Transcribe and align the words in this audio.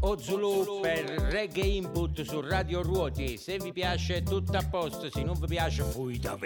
Ozulu 0.00 0.80
per 0.80 1.04
reggae 1.30 1.66
input 1.66 2.22
su 2.22 2.40
Radio 2.40 2.82
Ruoti. 2.82 3.36
Se 3.36 3.58
vi 3.58 3.72
piace 3.72 4.22
tutto 4.22 4.56
a 4.56 4.66
posto, 4.68 5.10
se 5.10 5.22
non 5.22 5.38
vi 5.38 5.46
piace 5.46 5.82
fuite 5.82 6.28
a 6.28 6.36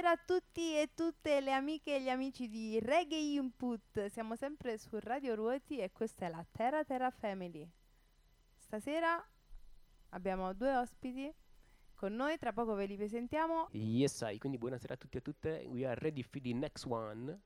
Buonasera 0.00 0.22
a 0.22 0.24
tutti 0.24 0.78
e 0.78 0.94
tutte 0.94 1.42
le 1.42 1.52
amiche 1.52 1.96
e 1.96 2.00
gli 2.00 2.08
amici 2.08 2.48
di 2.48 2.80
Reggae 2.80 3.18
Input. 3.34 4.06
Siamo 4.06 4.34
sempre 4.34 4.78
su 4.78 4.98
Radio 4.98 5.34
Ruoti 5.34 5.76
e 5.76 5.92
questa 5.92 6.24
è 6.24 6.30
la 6.30 6.42
Terra 6.50 6.82
Terra 6.84 7.10
Family. 7.10 7.68
Stasera 8.56 9.22
abbiamo 10.08 10.54
due 10.54 10.74
ospiti 10.74 11.30
con 11.94 12.14
noi, 12.14 12.38
tra 12.38 12.54
poco 12.54 12.72
ve 12.72 12.86
li 12.86 12.96
presentiamo. 12.96 13.68
Yes, 13.72 14.24
I, 14.26 14.38
quindi 14.38 14.56
buonasera 14.56 14.94
a 14.94 14.96
tutti 14.96 15.16
e 15.16 15.18
a 15.18 15.22
tutte. 15.22 15.64
We 15.66 15.84
are 15.84 16.00
ready 16.00 16.22
for 16.22 16.40
the 16.40 16.54
next 16.54 16.86
one. 16.86 17.38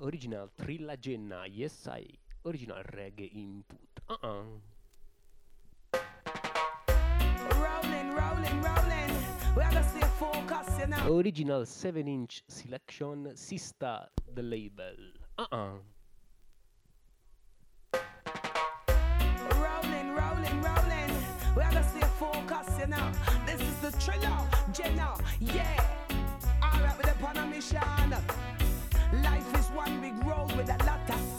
Original 0.00 0.50
Trillagenna, 0.54 1.46
yes, 1.46 1.86
I. 1.86 2.20
Original 2.42 2.82
Reggae 2.82 3.30
Input. 3.32 4.02
Uh-uh. 4.08 4.60
Rolling, 7.52 8.14
rolling, 8.14 8.62
rolling. 8.62 9.03
Original 11.06 11.64
7 11.64 12.08
inch 12.08 12.42
selection, 12.48 13.28
Sista 13.34 14.06
the 14.34 14.42
label. 14.42 14.96
Uh 15.38 15.46
uh 15.52 15.68
Rolling, 19.54 20.10
rolling, 20.14 20.60
rolling. 20.60 21.12
We're 21.54 21.62
gonna 21.62 21.84
stay 21.88 22.06
focused, 22.18 22.80
you 22.80 22.86
know. 22.88 23.12
This 23.46 23.60
is 23.60 23.76
the 23.80 23.90
thriller, 23.92 24.38
Jenna. 24.72 25.14
Yeah. 25.40 25.84
Alright, 26.62 26.96
we're 27.04 27.10
upon 27.12 27.36
a 27.36 27.46
mission. 27.46 27.78
Life 29.22 29.58
is 29.60 29.66
one 29.68 30.00
big 30.00 30.24
road 30.24 30.50
with 30.56 30.68
a 30.68 30.84
lot 30.84 31.08
of 31.08 31.33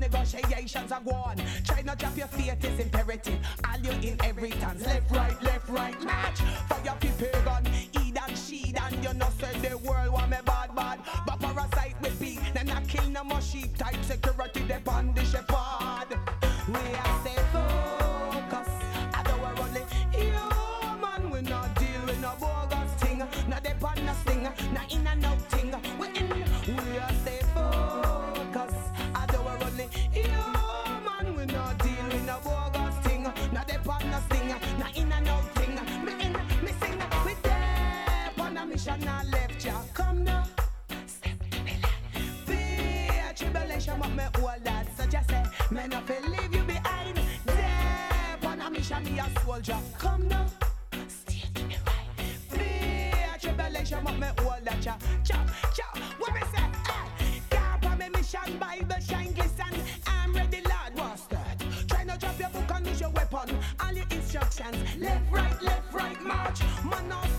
negotiations 0.00 0.90
are 0.90 1.00
gone. 1.00 1.36
Try 1.64 1.82
not 1.82 1.98
to 1.98 2.06
drop 2.06 2.16
your 2.16 2.26
faith, 2.28 2.79
left, 65.62 65.92
right 65.92 66.20
march. 66.22 66.60
Man, 66.84 67.08
now 67.08 67.29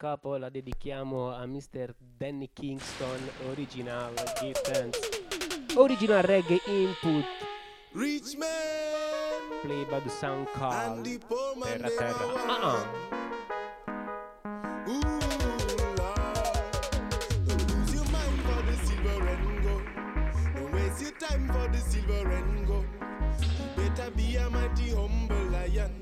capo 0.00 0.38
la 0.38 0.48
dedichiamo 0.48 1.34
a 1.34 1.44
Mr. 1.44 1.94
Danny 1.98 2.48
Kingston, 2.54 3.20
original 3.50 4.14
Gittens, 4.40 4.96
original 5.76 6.22
reggae 6.22 6.58
input. 6.66 7.26
Rich 7.92 8.38
man, 8.38 9.60
play 9.60 9.84
by 9.84 10.00
the 10.00 10.08
sound 10.08 10.48
call. 10.54 11.02
Terra 11.02 11.90
terra. 11.98 12.16
Ah 12.48 12.60
ah. 12.62 12.86
Time 21.18 21.48
for 21.48 21.68
the 21.68 21.76
silver 21.76 22.30
and 22.32 22.66
gold. 22.66 22.86
Better 23.76 24.10
be 24.12 24.36
a 24.36 24.48
mighty 24.48 24.88
humble 24.94 25.44
lion. 25.52 25.92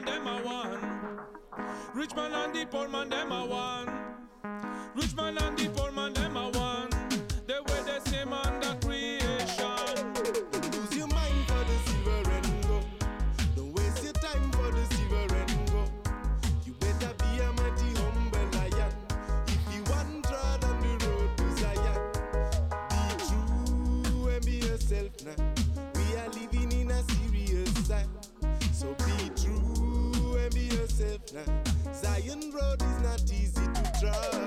man, 0.00 0.04
them 0.04 0.26
a 0.26 0.42
one. 0.42 0.78
Rich 1.94 2.14
man 2.14 2.32
and 2.32 2.54
the 2.54 2.66
poor 2.66 2.88
man, 2.88 3.08
them 3.08 3.32
a 3.32 3.46
one. 3.46 3.87
try. 34.00 34.37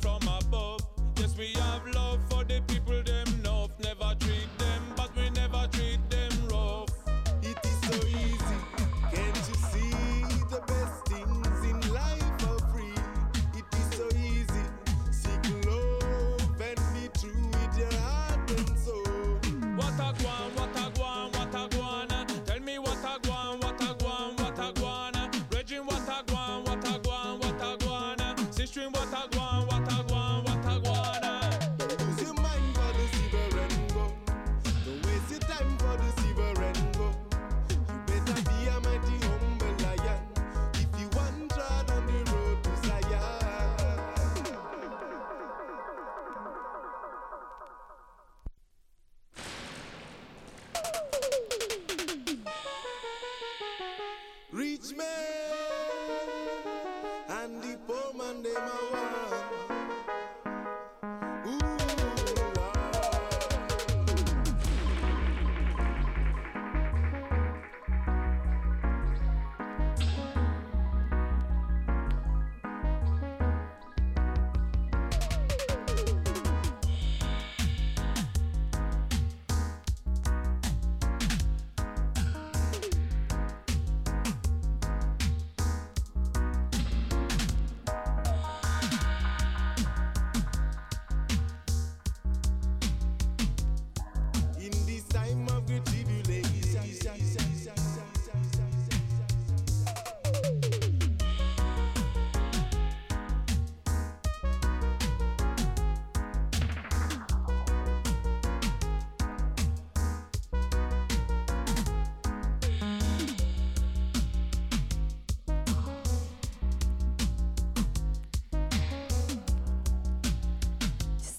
from 0.00 0.22
a 0.28 0.41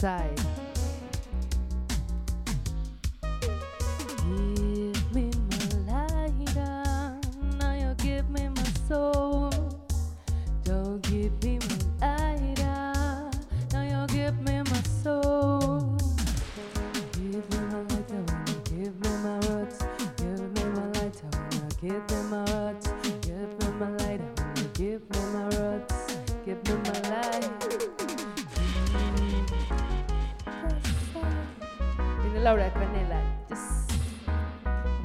在 0.04 0.28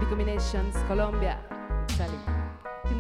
Combinations, 0.09 0.75
Colombia, 0.89 1.39
Italy. 1.91 2.19
You. 2.91 2.97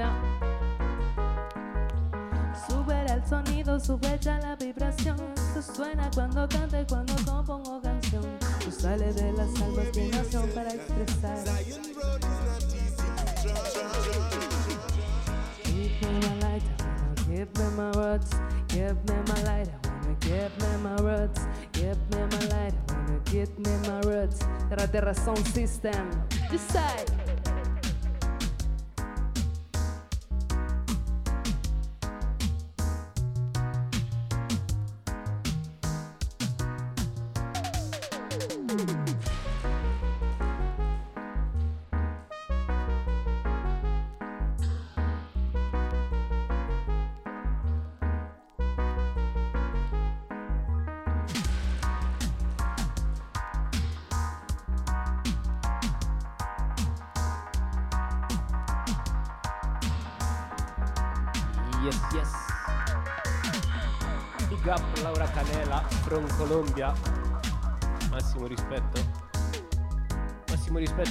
Sube 2.69 3.07
el 3.07 3.25
sonido, 3.27 3.81
sube 3.81 4.19
ya 4.21 4.39
la 4.41 4.57
vibración. 4.57 5.17
Esto 5.35 5.63
suena 5.75 6.11
cuando 6.15 6.47
canto 6.49 6.79
y 6.79 6.85
cuando 6.85 7.15
compongo 7.25 7.81
canción. 7.81 8.25
Tú 8.63 8.71
sales 8.71 9.17
de 9.17 9.33
la 9.33 9.47
salvación 9.47 10.51
para 10.55 10.71
expresar. 10.71 11.39
Zion 11.39 11.83
Road 11.97 12.23
is 12.23 12.41
not 12.45 12.63
easy 12.75 13.09
to 13.25 13.49
Give 15.65 16.03
me 16.03 16.21
my 16.21 16.35
light, 16.41 16.63
give 17.27 17.49
me 17.59 17.71
my 17.77 17.91
words. 17.97 18.31
Give 18.69 18.97
me 19.07 19.15
my 19.29 19.43
light, 19.45 19.69
I 19.69 19.89
wanna 19.89 20.15
give 20.21 20.53
me 20.61 20.77
my 20.83 20.97
words. 21.03 21.41
Give 21.73 21.99
me 22.11 22.21
my 22.31 22.45
light, 22.55 22.75
I 22.91 22.93
wanna 22.93 23.21
give 23.25 23.59
me 23.59 23.73
my 23.89 24.01
words. 24.07 24.41
Terra 24.69 24.87
Terra 24.87 25.15
Sound 25.15 25.47
System, 25.49 26.11
decide. 26.51 27.18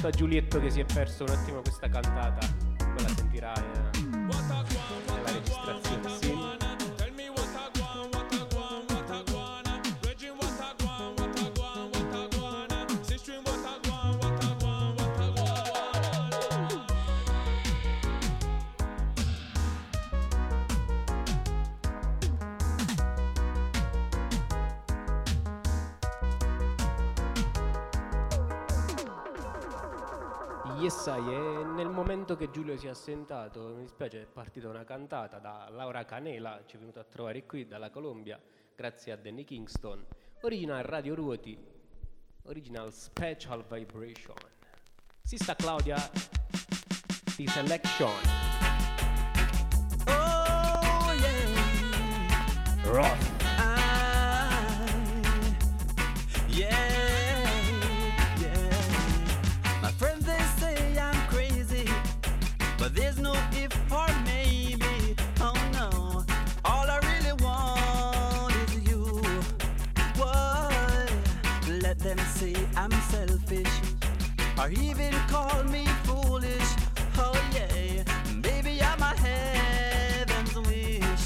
Giulietto 0.10 0.60
che 0.60 0.70
si 0.70 0.80
è 0.80 0.86
perso 0.86 1.24
un 1.24 1.30
attimo 1.30 1.62
questa 1.62 1.88
cantata. 1.90 2.48
Poi 2.78 3.02
la 3.02 3.10
sentirai 3.10 3.64
Yes, 30.88 31.06
I, 31.08 31.34
e 31.34 31.66
nel 31.66 31.90
momento 31.90 32.38
che 32.38 32.50
Giulio 32.50 32.78
si 32.78 32.88
è 32.88 32.90
assentato, 32.90 33.74
mi 33.76 33.82
dispiace, 33.82 34.22
è 34.22 34.26
partita 34.26 34.70
una 34.70 34.86
cantata 34.86 35.38
da 35.38 35.68
Laura 35.70 36.06
Canela, 36.06 36.64
ci 36.66 36.78
è 36.78 36.80
venuta 36.80 37.02
a 37.02 37.04
trovare 37.04 37.46
qui 37.46 37.68
dalla 37.68 37.90
Colombia, 37.90 38.40
grazie 38.74 39.12
a 39.12 39.18
Danny 39.18 39.44
Kingston, 39.44 40.06
original 40.44 40.84
Radio 40.84 41.14
Ruoti, 41.14 41.58
original 42.44 42.94
Special 42.94 43.66
Vibration. 43.68 44.38
Sista 45.22 45.56
Claudia 45.56 45.98
di 47.36 47.46
Selection. 47.48 48.14
Oh, 50.08 51.12
yeah. 51.12 51.36
Roth. 52.86 53.36
yeah, 56.48 56.87
selfish, 73.18 73.76
or 74.60 74.70
even 74.70 75.14
call 75.28 75.64
me 75.64 75.86
foolish. 76.06 76.70
Oh 77.18 77.40
yeah, 77.56 78.04
baby 78.42 78.74
I'm 78.90 79.02
a 79.02 79.14
heaven's 79.26 80.56
wish. 80.68 81.24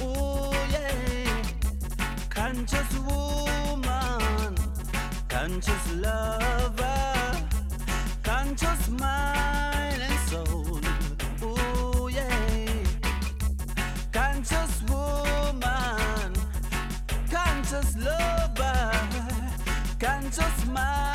Oh 0.00 0.52
yeah 0.74 1.42
conscious 2.30 2.92
woman, 3.08 4.54
conscious 5.28 5.84
lover, 6.06 7.08
conscious 8.22 8.88
mind 8.88 10.00
and 10.08 10.18
soul. 10.30 10.80
Ooh, 11.42 12.08
yeah. 12.08 12.66
Conscious 14.12 14.82
woman, 14.88 16.32
conscious 17.30 17.90
lover, 18.08 18.90
conscious 19.98 20.66
mind 20.66 21.09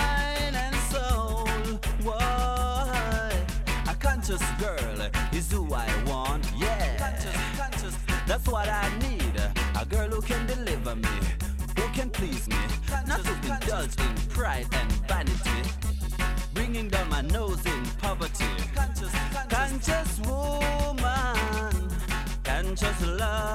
conscious 4.37 4.61
girl 4.61 5.09
is 5.33 5.51
who 5.51 5.73
I 5.73 5.87
want, 6.05 6.45
yeah. 6.57 6.97
Conscious, 6.97 7.35
conscious, 7.57 7.97
that's 8.27 8.47
what 8.47 8.67
I 8.67 8.89
need. 8.99 9.33
A 9.79 9.85
girl 9.85 10.09
who 10.09 10.21
can 10.21 10.45
deliver 10.47 10.95
me, 10.95 11.09
who 11.77 11.87
can 11.93 12.09
please 12.09 12.47
me, 12.47 12.57
not 13.07 13.23
to 13.23 13.31
indulge 13.31 13.97
in 13.99 14.15
pride 14.29 14.67
and 14.73 14.91
vanity, 15.07 15.69
bringing 16.53 16.89
down 16.89 17.09
my 17.09 17.21
nose 17.21 17.65
in 17.65 17.85
poverty. 18.01 18.45
Conscious, 18.73 19.13
conscious 19.49 20.19
woman, 20.27 21.89
conscious 22.43 23.05
lover, 23.05 23.54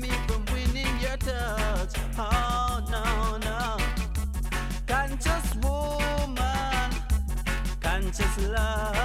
me 0.00 0.08
from 0.26 0.44
winning 0.52 0.98
your 1.00 1.16
touch. 1.18 1.92
Oh 2.18 2.82
no 2.90 3.36
no, 3.38 3.76
conscious 4.86 5.54
woman, 5.56 6.90
conscious 7.80 8.38
lover, 8.48 8.99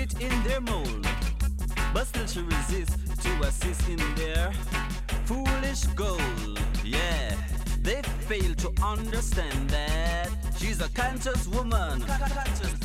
fit 0.00 0.22
in 0.22 0.42
their 0.44 0.60
mold. 0.62 1.06
But 1.92 2.06
still 2.06 2.26
she 2.26 2.40
resists 2.40 2.96
to 3.24 3.30
assist 3.42 3.88
in 3.88 4.00
their 4.14 4.50
foolish 5.26 5.82
goal. 5.94 6.56
Yeah, 6.84 7.34
they 7.82 8.00
fail 8.28 8.54
to 8.54 8.70
understand 8.82 9.68
that 9.70 10.28
she's 10.58 10.80
a 10.80 10.88
conscious 10.90 11.46
woman. 11.48 12.00
Conscious, 12.02 12.80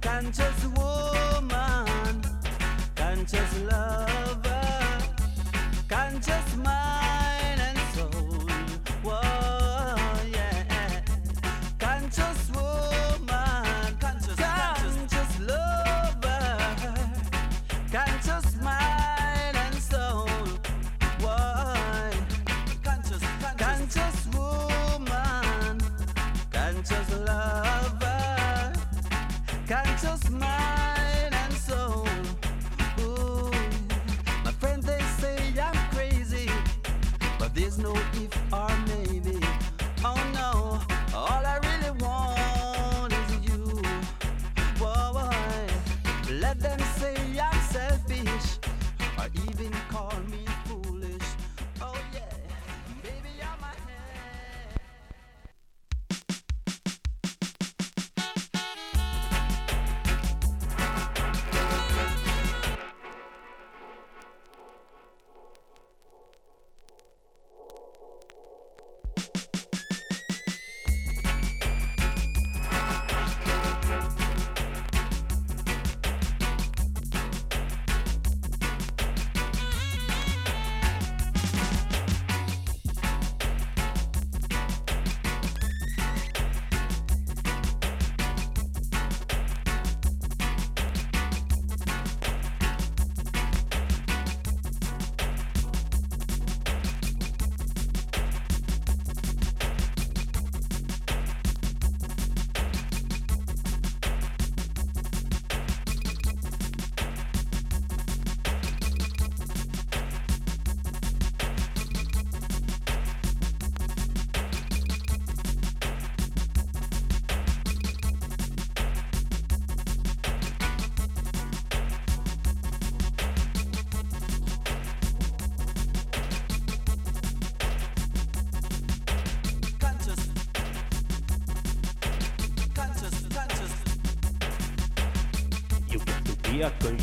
conscious 0.00 0.64
woman, 0.78 2.22
conscious 2.96 3.52
lover, 3.70 4.68
conscious 5.88 6.56
there's 37.48 37.78
no 37.78 37.94
if 38.14 38.52
or 38.52 38.68
maybe. 38.86 39.38
Oh 40.04 40.20
no, 40.34 40.59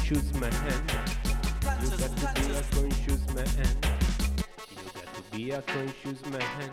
conscious 0.08 0.34
man. 0.40 0.52
You 1.82 1.90
got 1.90 2.16
to 2.18 2.42
be 2.42 2.52
a 2.54 2.62
conscious, 2.72 3.28
man. 3.34 3.48
You 4.72 4.86
got 4.94 5.14
to 5.16 5.22
be 5.32 5.52
a 5.52 5.62
conscious 5.62 6.26
man. 6.28 6.72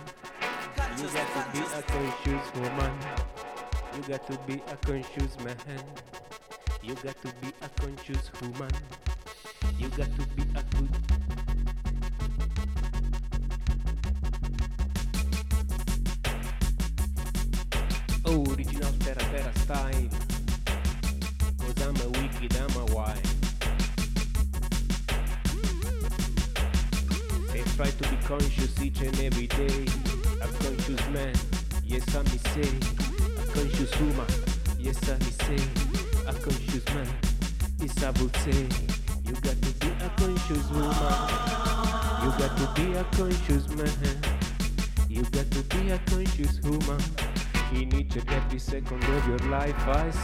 You 0.98 1.08
got 1.08 1.28
to 1.34 1.42
be 1.52 1.64
a 1.74 1.82
conscious 1.82 2.54
woman. 2.54 2.92
You 3.96 4.02
got 4.02 4.26
to 4.28 4.38
be 4.46 4.62
a 4.68 4.76
conscious 4.76 5.38
man. 5.40 5.56
You 6.82 6.94
got 6.94 7.20
to 7.22 7.34
be 7.40 7.52
a 7.60 7.68
conscious 7.80 8.30
woman. 8.40 8.70
You 9.78 9.88
got 9.88 10.14
to 10.16 10.26
be 10.36 10.42
a 10.54 10.62
good. 10.62 11.13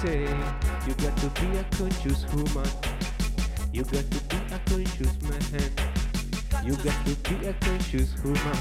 Say. 0.03 0.23
You 0.87 0.95
got 0.95 1.17
to 1.19 1.29
be 1.41 1.59
a 1.59 1.65
conscious 1.77 2.25
woman. 2.33 2.69
You 3.73 3.83
got 3.85 4.11
to 4.11 4.21
be 4.31 4.37
a 4.51 4.59
conscious 4.67 5.15
man. 5.23 5.71
You 6.65 6.75
got 6.77 7.07
to 7.07 7.15
be 7.29 7.47
a 7.47 7.53
conscious 7.55 8.11
woman. 8.25 8.59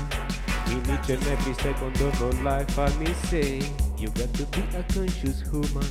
In 0.67 0.81
each 0.81 1.09
and 1.09 1.25
every 1.27 1.53
second 1.55 2.01
of 2.01 2.19
your 2.19 2.31
life, 2.43 2.77
I 2.77 2.89
may 2.97 3.13
say. 3.13 3.61
You 3.97 4.09
got 4.09 4.33
to 4.33 4.45
be 4.47 4.63
a 4.75 4.83
conscious 4.83 5.43
woman. 5.51 5.87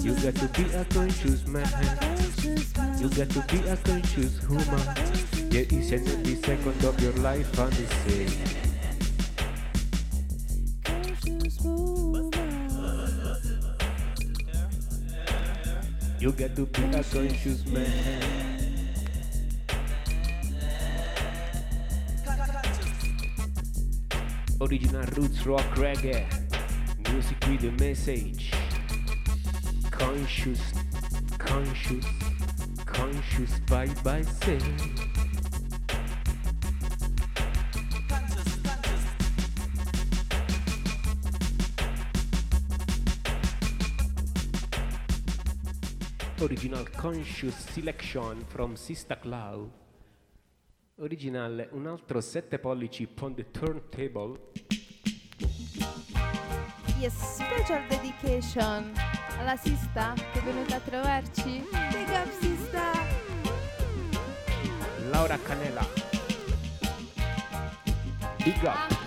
You 0.00 0.14
got 0.14 0.34
to 0.36 0.48
be 0.54 0.64
a 0.74 0.84
conscious 0.84 1.46
man. 1.46 1.68
You 3.00 3.08
got 3.10 3.30
to 3.30 3.44
be 3.50 3.68
a 3.68 3.76
conscious 3.76 4.42
woman. 4.48 4.86
Yeah, 5.50 5.62
each 5.62 5.92
and 5.92 6.08
every 6.08 6.36
second 6.36 6.84
of 6.84 7.00
your 7.00 7.12
life, 7.14 7.58
I 7.58 7.64
may 7.70 7.86
say. 8.04 8.65
You 16.26 16.32
got 16.32 16.56
to 16.56 16.66
be 16.66 16.82
a 16.82 17.04
conscious 17.04 17.64
man. 17.66 18.82
Original 24.60 25.04
roots 25.16 25.46
rock 25.46 25.62
reggae. 25.76 26.26
Music 27.12 27.36
with 27.46 27.62
a 27.62 27.70
message. 27.80 28.52
Conscious, 29.92 30.72
conscious, 31.38 32.04
conscious 32.84 33.60
vibe 33.68 34.02
by 34.02 34.22
say. 34.22 35.05
Original 46.46 46.86
conscious 46.94 47.56
selection 47.72 48.44
from 48.46 48.76
Sista 48.76 49.18
Cloud. 49.18 49.68
Original 51.00 51.66
un 51.72 51.88
altro 51.88 52.20
7 52.20 52.60
pollici 52.60 53.08
on 53.18 53.34
the 53.34 53.50
turntable. 53.50 54.38
Yes, 57.00 57.14
special 57.34 57.84
dedication 57.88 58.92
alla 59.40 59.56
Sista 59.56 60.12
che 60.14 60.38
è 60.38 60.42
venuta 60.44 60.76
a 60.76 60.80
trovarci. 60.80 61.66
Big 61.90 62.08
up 62.10 62.30
Sista! 62.38 62.92
Laura 65.10 65.36
Canela. 65.38 65.84
Big 68.44 68.62
up. 68.62 68.88
Big 68.88 69.06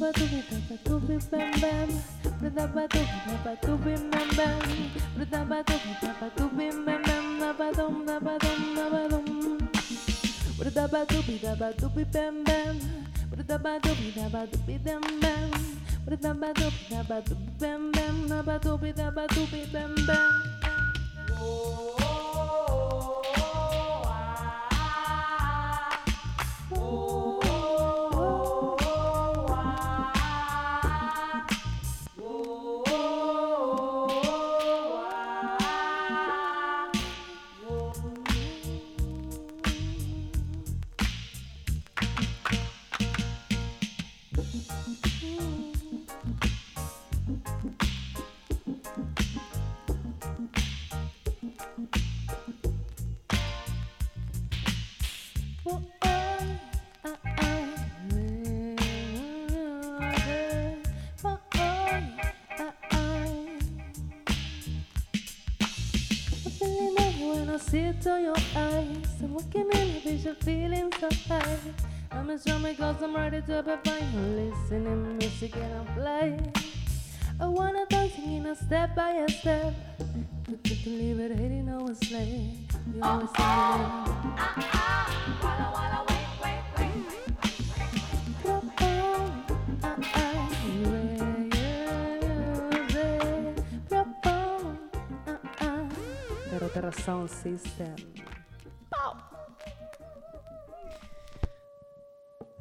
Baba 0.00 0.12
tubi 0.16 1.18
bam 1.30 1.50
bam 1.60 1.88
Brada 2.40 2.66
baba 2.72 2.88
bam 2.88 4.08
bam 4.36 4.60
Brada 5.14 5.40
baba 5.44 5.62
bam 5.68 6.84
bam 6.86 7.26
Baba 7.40 7.68
dum 7.76 8.04
bam 8.06 8.24
bam 8.24 8.48
Brada 10.58 10.88
baba 10.88 11.08
bam 11.20 11.42
bam 15.20 15.50
Brada 16.06 16.32
baba 16.32 16.56
bam 17.60 17.92
bam 17.92 18.28
Baba 18.28 19.26
tubi 19.28 19.62
bam 19.72 19.94
bam 20.06 20.30
Oh 21.42 21.89
I'm 72.30 72.36
as 72.36 72.42
strong 72.42 72.62
because 72.62 73.02
I'm 73.02 73.16
ready 73.16 73.42
to 73.42 73.62
be 73.64 73.90
fine. 73.90 74.36
Listening 74.36 75.18
music 75.18 75.56
and 75.56 75.74
I'm 75.74 75.86
playing. 75.96 76.54
I 77.40 77.48
wanna 77.48 77.84
dance 77.86 78.16
in 78.18 78.46
a 78.46 78.54
step 78.54 78.94
by 78.94 79.10
a 79.10 79.28
step. 79.28 79.74
But 80.48 80.70
you 80.70 80.76
can 80.76 80.98
leave 80.98 81.18
it 81.18 81.36
hating 81.36 81.66
no 81.66 81.78
one's 81.78 81.98
slave. 82.06 82.56
You 82.94 83.02
always 83.02 83.30
say 83.30 83.42
Terra 96.48 96.68
Terra 96.72 96.92
Sound 96.92 97.28
System. 97.28 98.19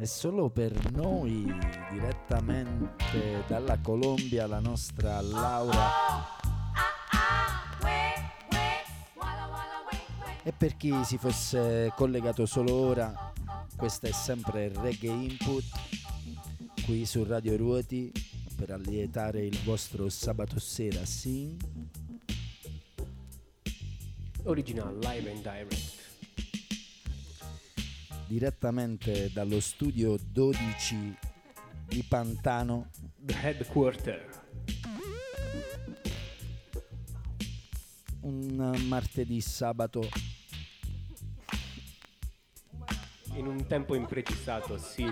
E 0.01 0.05
solo 0.05 0.49
per 0.49 0.93
noi, 0.93 1.53
direttamente 1.91 3.43
dalla 3.47 3.79
Colombia, 3.79 4.47
la 4.47 4.62
nostra 4.62 5.19
Laura. 5.19 5.91
E 10.41 10.53
per 10.53 10.77
chi 10.77 11.03
si 11.03 11.17
fosse 11.17 11.91
collegato 11.97 12.45
solo 12.45 12.73
ora, 12.73 13.33
questa 13.75 14.07
è 14.07 14.12
sempre 14.12 14.71
Reggae 14.73 15.12
Input 15.12 15.65
qui 16.85 17.05
su 17.05 17.25
Radio 17.25 17.57
Ruoti 17.57 18.09
per 18.55 18.71
allietare 18.71 19.45
il 19.45 19.59
vostro 19.65 20.07
sabato 20.07 20.59
sera, 20.59 21.03
sì. 21.03 21.57
Original, 24.43 24.97
live 24.97 25.29
and 25.29 25.41
direct. 25.41 25.98
Direttamente 28.29 29.31
dallo 29.33 29.59
studio 29.59 30.15
12 30.15 31.17
di 31.87 32.05
Pantano. 32.07 32.91
The 33.17 33.33
headquarter. 33.41 34.29
Un 38.19 38.85
martedì 38.87 39.41
sabato 39.41 40.07
In 43.33 43.47
un 43.47 43.65
tempo 43.65 43.95
imprecisato, 43.95 44.77
sì. 44.77 45.11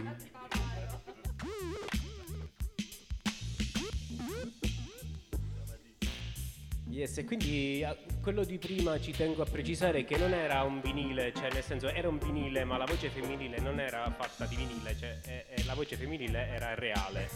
Yes, 6.97 7.15
e 7.19 7.25
quindi 7.25 7.85
quello 8.23 8.43
di 8.43 8.57
prima 8.57 8.99
ci 8.99 9.11
tengo 9.11 9.43
a 9.43 9.45
precisare 9.45 10.03
che 10.03 10.17
non 10.17 10.33
era 10.33 10.63
un 10.63 10.81
vinile, 10.81 11.31
cioè 11.31 11.51
nel 11.53 11.61
senso 11.61 11.89
era 11.89 12.09
un 12.09 12.17
vinile, 12.17 12.63
ma 12.63 12.77
la 12.77 12.85
voce 12.85 13.09
femminile 13.09 13.59
non 13.59 13.79
era 13.79 14.11
fatta 14.17 14.47
di 14.47 14.55
vinile, 14.55 14.97
cioè 14.97 15.19
eh, 15.27 15.45
eh, 15.47 15.63
la 15.65 15.75
voce 15.75 15.95
femminile 15.95 16.47
era 16.47 16.73
reale. 16.73 17.29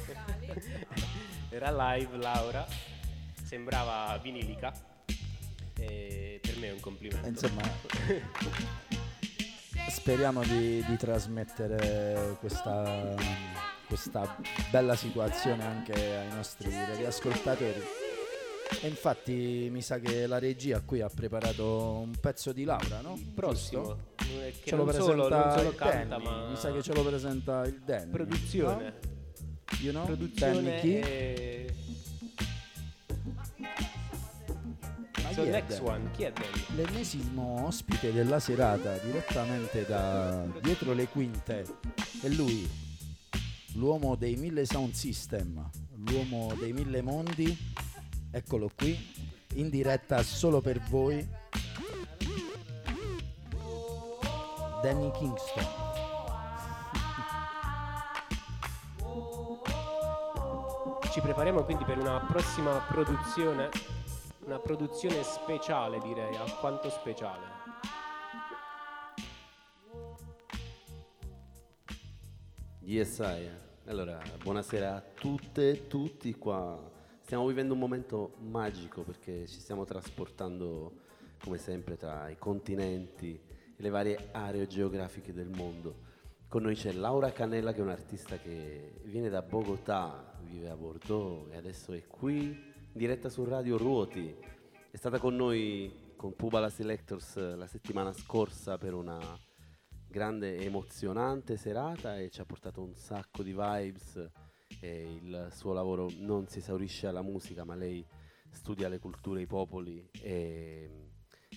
era 1.50 1.94
live 1.94 2.18
Laura, 2.18 2.66
sembrava 3.44 4.18
vinilica. 4.20 4.74
E 5.78 6.40
per 6.42 6.58
me 6.58 6.70
è 6.70 6.72
un 6.72 6.80
complimento. 6.80 7.28
Insomma, 7.28 7.62
speriamo 9.90 10.42
di, 10.42 10.84
di 10.84 10.98
trasmettere 10.98 12.36
questa, 12.40 13.14
questa 13.86 14.38
bella 14.72 14.96
situazione 14.96 15.64
anche 15.64 15.94
ai 15.94 16.34
nostri 16.34 16.72
radioascoltatori. 16.72 18.10
E 18.80 18.88
infatti 18.88 19.68
mi 19.70 19.82
sa 19.82 20.00
che 20.00 20.26
la 20.26 20.40
regia 20.40 20.82
qui 20.82 21.02
ha 21.02 21.10
preparato 21.10 22.00
un 22.04 22.14
pezzo 22.20 22.52
di 22.52 22.64
Laura, 22.64 23.02
no? 23.02 23.20
Prossimo. 23.36 24.10
Ce 24.64 24.76
lo 24.76 24.78
non 24.78 24.86
presenta 24.86 25.02
solo, 25.02 25.58
solo 25.58 25.76
canta, 25.76 26.18
Danny, 26.18 26.24
ma 26.24 26.50
mi 26.50 26.56
sa 26.56 26.72
che 26.72 26.82
ce 26.82 26.94
lo 26.94 27.04
presenta 27.04 27.66
il 27.66 27.82
Danny. 27.84 28.12
produzione. 28.12 28.84
no? 28.84 29.10
You 29.82 29.92
know? 29.92 30.06
Produzione 30.06 30.62
Danny 30.62 30.80
chi? 30.80 31.00
e... 31.00 31.74
So 35.34 35.44
next 35.44 35.78
Danny? 35.82 35.90
one, 35.90 36.12
chi 36.12 36.24
è 36.24 36.32
Danny? 36.32 36.66
L'ennesimo 36.76 37.66
ospite 37.66 38.12
della 38.12 38.40
serata, 38.40 38.98
direttamente 38.98 39.86
da 39.86 40.46
dietro 40.62 40.94
le 40.94 41.08
quinte. 41.08 41.66
È 42.22 42.28
lui, 42.30 42.70
l'uomo 43.76 44.16
dei 44.16 44.36
mille 44.36 44.66
sound 44.66 44.94
system, 44.94 45.70
l'uomo 46.08 46.54
dei 46.60 46.74
mille 46.74 47.02
mondi. 47.02 47.58
Eccolo 48.34 48.70
qui, 48.74 48.98
in 49.56 49.70
diretta 49.70 50.24
solo 50.24 50.62
per 50.62 50.80
voi. 50.80 51.28
Danny 54.82 55.12
Kingston. 55.12 55.66
Ci 61.12 61.20
prepariamo 61.20 61.64
quindi 61.64 61.84
per 61.84 61.98
una 61.98 62.22
prossima 62.22 62.78
produzione, 62.88 63.70
una 64.46 64.60
produzione 64.60 65.24
speciale 65.24 66.00
direi, 66.00 66.34
alquanto 66.38 66.90
speciale. 66.90 67.60
Yes, 72.80 73.20
I. 73.20 73.50
Allora, 73.88 74.20
buonasera 74.42 74.96
a 74.96 75.02
tutte 75.02 75.72
e 75.72 75.88
tutti 75.88 76.34
qua. 76.36 76.91
Stiamo 77.32 77.48
vivendo 77.48 77.76
un 77.76 77.80
momento 77.80 78.34
magico 78.40 79.04
perché 79.04 79.48
ci 79.48 79.62
stiamo 79.62 79.86
trasportando, 79.86 80.96
come 81.42 81.58
sempre, 81.58 81.96
tra 81.96 82.28
i 82.28 82.38
continenti 82.38 83.40
e 83.74 83.82
le 83.82 83.88
varie 83.88 84.32
aree 84.34 84.68
geografiche 84.68 85.32
del 85.32 85.48
mondo. 85.48 85.96
Con 86.50 86.64
noi 86.64 86.76
c'è 86.76 86.92
Laura 86.92 87.32
Canella 87.32 87.72
che 87.72 87.80
è 87.80 87.84
un'artista 87.84 88.38
che 88.38 89.00
viene 89.06 89.30
da 89.30 89.42
Bogotà, 89.44 90.38
vive 90.42 90.68
a 90.68 90.76
Bordeaux 90.76 91.50
e 91.54 91.56
adesso 91.56 91.94
è 91.94 92.06
qui 92.06 92.54
diretta 92.92 93.30
su 93.30 93.46
Radio 93.46 93.78
Ruoti. 93.78 94.36
È 94.92 94.98
stata 94.98 95.18
con 95.18 95.34
noi 95.34 96.12
con 96.18 96.36
Pubala 96.36 96.70
Selectors 96.70 97.56
la 97.56 97.68
settimana 97.68 98.12
scorsa 98.12 98.78
per 98.78 98.94
una 98.94 99.18
grande 100.06 100.58
e 100.58 100.66
emozionante 100.66 101.56
serata 101.56 102.20
e 102.20 102.30
ci 102.30 102.42
ha 102.42 102.46
portato 102.46 102.82
un 102.82 102.94
sacco 102.94 103.42
di 103.42 103.54
vibes 103.54 104.30
e 104.80 105.20
il 105.22 105.50
suo 105.52 105.74
lavoro 105.74 106.10
non 106.18 106.48
si 106.48 106.60
esaurisce 106.60 107.08
alla 107.08 107.22
musica 107.22 107.64
ma 107.64 107.76
lei 107.76 108.06
studia 108.50 108.90
le 108.90 109.00
culture, 109.00 109.42
i 109.42 109.48
popoli 109.48 110.08
e 110.22 111.10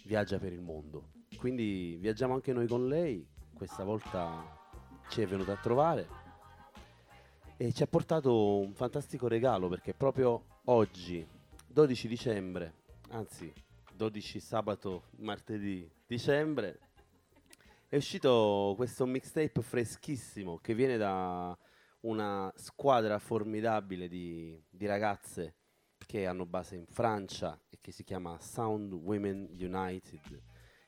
viaggia 0.04 0.38
per 0.38 0.52
il 0.52 0.60
mondo. 0.60 1.12
Quindi 1.36 1.96
viaggiamo 2.00 2.34
anche 2.34 2.52
noi 2.52 2.66
con 2.66 2.86
lei, 2.88 3.26
questa 3.54 3.84
volta 3.84 4.62
ci 5.08 5.20
è 5.20 5.26
venuta 5.26 5.52
a 5.52 5.60
trovare 5.60 6.22
e 7.56 7.72
ci 7.72 7.82
ha 7.82 7.86
portato 7.86 8.58
un 8.58 8.74
fantastico 8.74 9.28
regalo 9.28 9.68
perché 9.68 9.94
proprio 9.94 10.60
oggi, 10.64 11.26
12 11.66 12.08
dicembre, 12.08 12.74
anzi 13.10 13.52
12 13.94 14.40
sabato, 14.40 15.04
martedì 15.18 15.88
dicembre, 16.06 16.80
è 17.88 17.96
uscito 17.96 18.74
questo 18.76 19.06
mixtape 19.06 19.62
freschissimo 19.62 20.58
che 20.58 20.74
viene 20.74 20.96
da 20.96 21.56
una 22.04 22.52
squadra 22.56 23.18
formidabile 23.18 24.08
di, 24.08 24.62
di 24.68 24.86
ragazze 24.86 25.56
che 26.06 26.26
hanno 26.26 26.46
base 26.46 26.76
in 26.76 26.86
Francia 26.86 27.58
e 27.68 27.78
che 27.80 27.92
si 27.92 28.04
chiama 28.04 28.38
Sound 28.40 28.92
Women 28.92 29.48
United. 29.58 30.42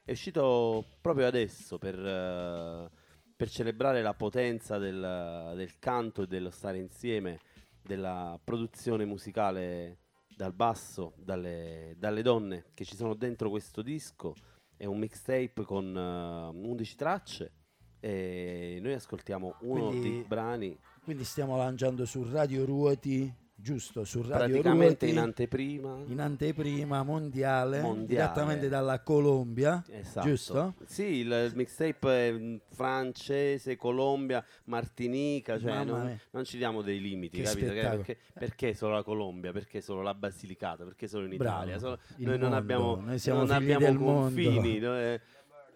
È 0.05 0.11
uscito 0.13 0.85
proprio 1.01 1.27
adesso 1.27 1.79
per, 1.79 1.99
eh, 1.99 2.91
per 3.35 3.51
celebrare 3.51 4.03
la 4.03 4.15
potenza 4.15 4.79
del, 4.79 5.53
del 5.57 5.79
canto 5.79 6.23
e 6.23 6.27
dello 6.27 6.51
stare 6.51 6.79
insieme, 6.79 7.41
della 7.83 8.39
produzione 8.43 9.05
musicale 9.05 9.99
dal 10.37 10.53
basso, 10.53 11.15
dalle, 11.17 11.95
dalle 11.97 12.23
donne 12.23 12.67
che 12.75 12.85
ci 12.85 12.95
sono 12.95 13.15
dentro 13.15 13.49
questo 13.49 13.81
disco. 13.81 14.35
È 14.77 14.85
un 14.85 14.99
mixtape 14.99 15.65
con 15.65 15.97
eh, 15.97 16.67
11 16.69 16.95
tracce 16.97 17.53
e 18.01 18.79
noi 18.83 18.93
ascoltiamo 18.93 19.57
uno 19.63 19.89
Quindi- 19.89 20.11
dei 20.11 20.25
brani 20.25 20.79
Quindi 21.07 21.23
stiamo 21.23 21.57
lanciando 21.57 22.05
su 22.05 22.29
Radio 22.29 22.65
Ruoti, 22.65 23.33
giusto? 23.55 24.03
Su 24.03 24.23
Radio 24.23 24.49
praticamente 24.61 25.05
Ruoti, 25.07 25.11
in 25.11 25.19
anteprima. 25.23 25.99
in 26.09 26.19
anteprima 26.21 27.05
mondiale, 27.05 27.81
Mondiale. 27.81 28.07
direttamente 28.09 28.69
dalla 28.69 28.99
Colombia, 29.03 29.85
Esatto. 29.89 30.27
giusto? 30.27 30.75
Sì, 30.85 31.05
il, 31.19 31.31
il 31.31 31.53
mixtape 31.55 32.09
è 32.29 32.59
francese, 32.75 33.77
Colombia, 33.77 34.45
Martinica, 34.65 35.61
cioè 35.61 35.85
non, 35.85 36.19
non 36.33 36.45
ci 36.45 36.57
diamo 36.57 36.83
dei 36.83 37.01
limiti. 37.01 37.41
Perché, 37.41 38.19
perché 38.35 38.75
solo 38.75 38.95
la 38.95 39.05
Colombia? 39.05 39.53
Perché 39.53 39.81
solo 39.81 40.03
la 40.03 40.13
Basilicata? 40.15 40.83
Perché 40.83 41.07
solo 41.07 41.27
in 41.27 41.37
Bravo, 41.37 41.57
Italia? 41.59 41.79
Solo- 41.79 41.99
noi 42.17 42.37
non 42.39 42.53
abbiamo, 42.53 42.97
noi 42.97 43.21
siamo 43.21 43.45
non 43.45 43.53
abbiamo 43.53 43.97
confini. 43.97 44.79
noi- 44.81 45.21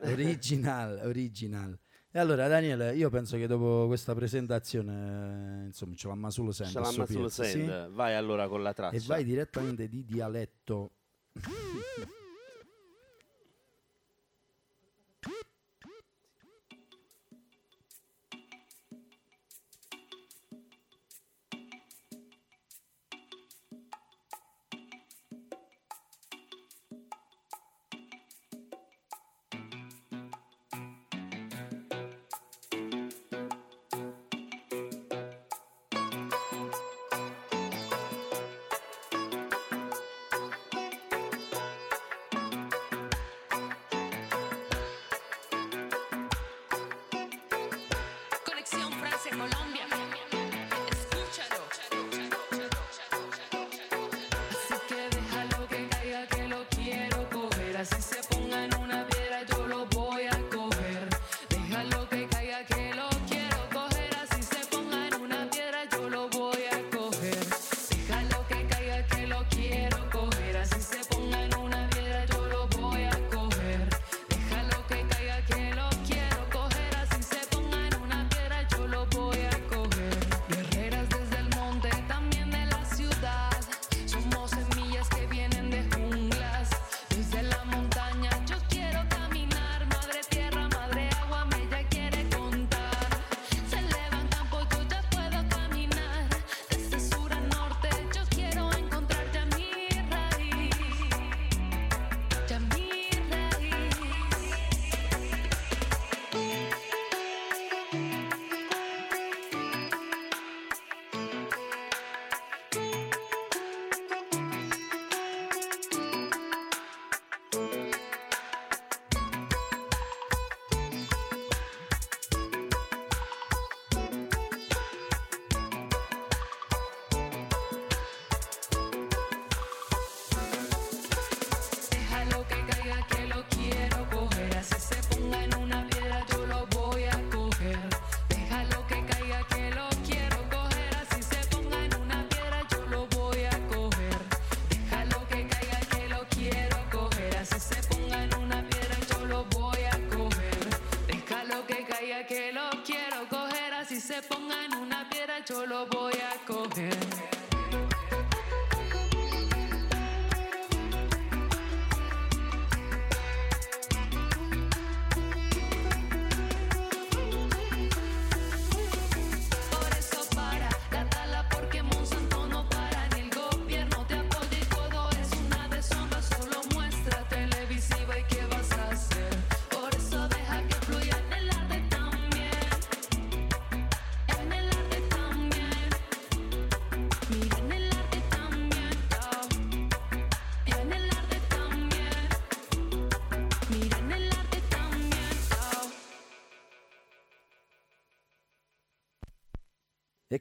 Original, 0.02 1.02
original. 1.04 1.78
E 2.12 2.18
allora 2.18 2.48
Daniele, 2.48 2.96
io 2.96 3.08
penso 3.08 3.36
che 3.36 3.46
dopo 3.46 3.86
questa 3.86 4.14
presentazione, 4.16 5.66
insomma, 5.66 5.94
ce 5.94 6.08
l'ha 6.08 6.30
solo 6.30 6.50
sento. 6.50 6.70
Scialamma 6.72 6.92
sto 6.92 7.06
sullo 7.06 7.18
piezzo, 7.26 7.42
sì? 7.44 7.50
send. 7.50 7.90
Vai 7.90 8.14
allora 8.14 8.48
con 8.48 8.64
la 8.64 8.72
traccia. 8.72 8.96
E 8.96 9.00
vai 9.06 9.22
direttamente 9.22 9.88
di 9.88 10.04
dialetto. 10.04 10.90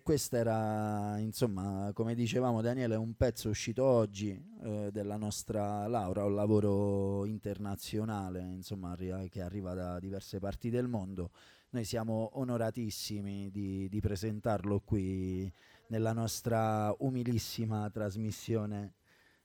Questo 0.09 0.37
era, 0.37 1.19
insomma, 1.19 1.91
come 1.93 2.15
dicevamo 2.15 2.61
Daniele, 2.61 2.95
un 2.95 3.13
pezzo 3.13 3.47
uscito 3.47 3.83
oggi 3.83 4.43
eh, 4.63 4.89
della 4.91 5.17
nostra 5.17 5.85
Laura, 5.85 6.25
un 6.25 6.33
lavoro 6.33 7.25
internazionale, 7.25 8.39
insomma, 8.39 8.95
che 8.95 9.39
arriva 9.39 9.75
da 9.75 9.99
diverse 9.99 10.39
parti 10.39 10.71
del 10.71 10.87
mondo. 10.87 11.29
Noi 11.69 11.83
siamo 11.83 12.31
onoratissimi 12.39 13.51
di, 13.51 13.87
di 13.87 13.99
presentarlo 13.99 14.79
qui 14.79 15.53
nella 15.89 16.13
nostra 16.13 16.91
umilissima 17.01 17.87
trasmissione 17.91 18.95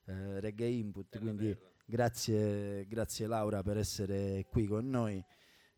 eh, 0.06 0.40
Reggae 0.40 0.68
Input, 0.68 1.18
quindi 1.18 1.54
grazie, 1.84 2.86
grazie 2.86 3.26
Laura 3.26 3.62
per 3.62 3.76
essere 3.76 4.46
qui 4.48 4.64
con 4.64 4.88
noi. 4.88 5.22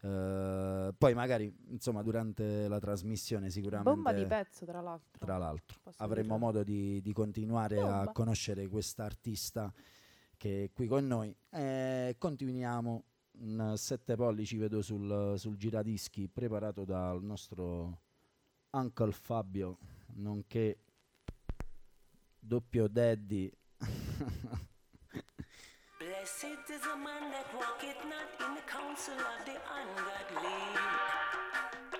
Eh, 0.07 0.95
poi 0.97 1.15
magari 1.15 1.53
insomma 1.69 2.03
durante 2.03 2.69
la 2.69 2.79
trasmissione 2.79 3.51
sicuramente 3.51 3.91
Bomba 3.91 4.13
di 4.13 4.25
pezzo, 4.25 4.65
tra 4.65 4.81
l'altro. 4.81 5.27
tra 5.27 5.37
l'altro. 5.37 5.81
Avremo 5.97 6.39
modo 6.39 6.63
di, 6.63 7.01
di 7.03 7.13
continuare 7.13 7.81
a 7.81 7.97
Bomba. 7.97 8.13
conoscere 8.13 8.69
questa 8.69 9.05
artista 9.05 9.73
che 10.37 10.65
è 10.65 10.71
qui 10.73 10.87
con 10.87 11.07
noi. 11.07 11.35
E 11.51 12.15
continuiamo. 12.19 13.05
Un 13.39 13.75
7 13.77 14.17
pollici 14.17 14.57
vedo 14.57 14.81
sul, 14.81 15.35
sul 15.37 15.59
giradischi 15.59 16.27
preparato 16.27 16.87
dal 16.87 17.23
nostro 17.23 18.01
Uncle 18.71 19.13
Fabio 19.13 19.77
nonché 20.15 20.79
doppio 22.39 22.89
daddy 22.89 23.53
Blessed 26.27 26.70
is 26.70 26.83
a 26.93 26.97
man 26.97 27.31
that 27.31 27.47
walketh 27.55 28.03
not 28.11 28.27
in 28.49 28.57
the 28.57 28.61
counsel 28.62 29.14
of 29.14 29.47
the 29.47 29.55
ungodly. 29.79 30.59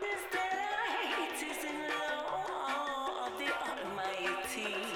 His 0.03 0.23
delight 0.35 1.39
is 1.49 1.63
in 1.63 1.79
the 1.87 2.01
law 2.27 3.27
of 3.27 3.39
the 3.39 3.51
Almighty. 3.71 4.96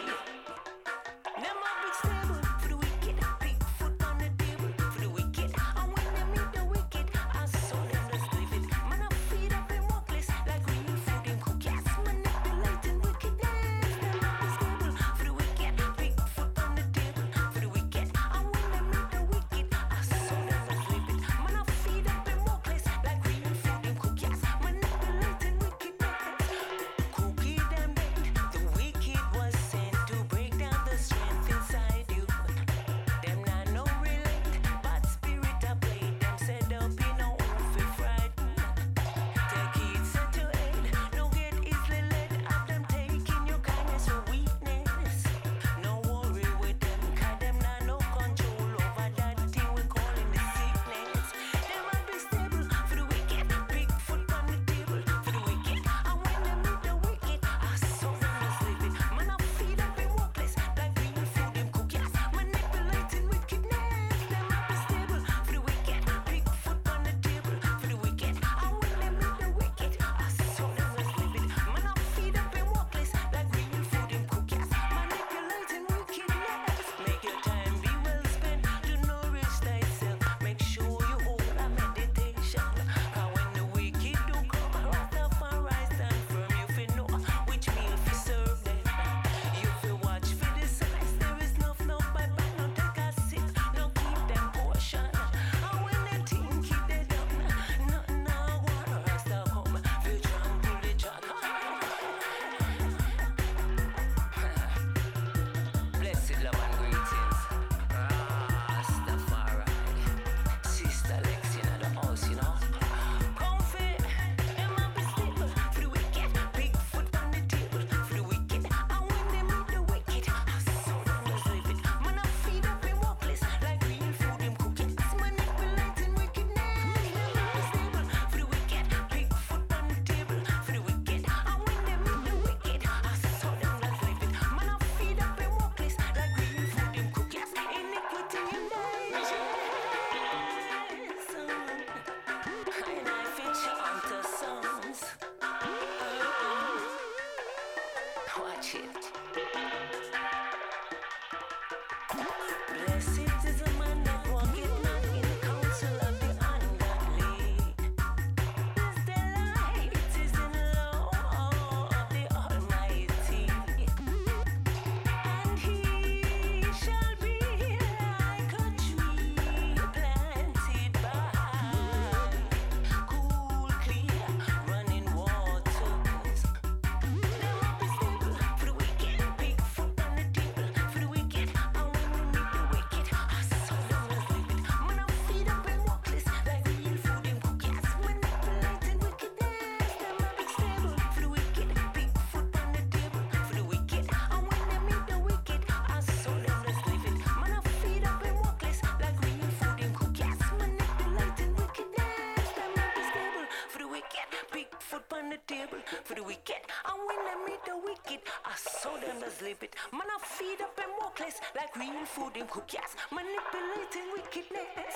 For 205.08 206.14
the 206.14 206.22
wicked. 206.22 206.62
And 206.84 206.98
when 207.06 207.18
they 207.26 207.52
meet 207.52 207.64
the 207.64 207.76
wicked, 207.76 208.20
I 208.44 208.54
saw 208.56 208.96
them 208.98 209.22
as 209.24 209.40
live 209.40 209.62
it. 209.62 209.74
Man, 209.92 210.02
I 210.02 210.18
feed 210.22 210.60
up 210.60 210.78
and 210.78 210.92
walkless 211.00 211.40
like 211.54 211.74
real 211.76 212.04
food 212.04 212.36
in 212.36 212.46
cookies. 212.46 212.96
Manipulating 213.10 214.12
wickedness. 214.14 214.94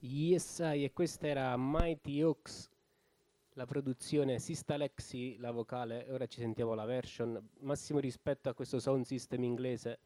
Yes, 0.00 0.60
I, 0.60 0.84
e 0.84 0.92
questa 0.92 1.26
era 1.26 1.56
Mighty 1.56 2.22
Oaks, 2.22 2.70
la 3.54 3.66
produzione 3.66 4.38
Sista 4.38 4.76
Lexi, 4.76 5.36
la 5.38 5.50
vocale, 5.50 6.06
ora 6.10 6.26
ci 6.26 6.40
sentiamo 6.40 6.74
la 6.74 6.84
version. 6.84 7.48
Massimo 7.60 7.98
rispetto 7.98 8.48
a 8.48 8.54
questo 8.54 8.78
sound 8.78 9.04
system 9.04 9.42
inglese 9.42 9.98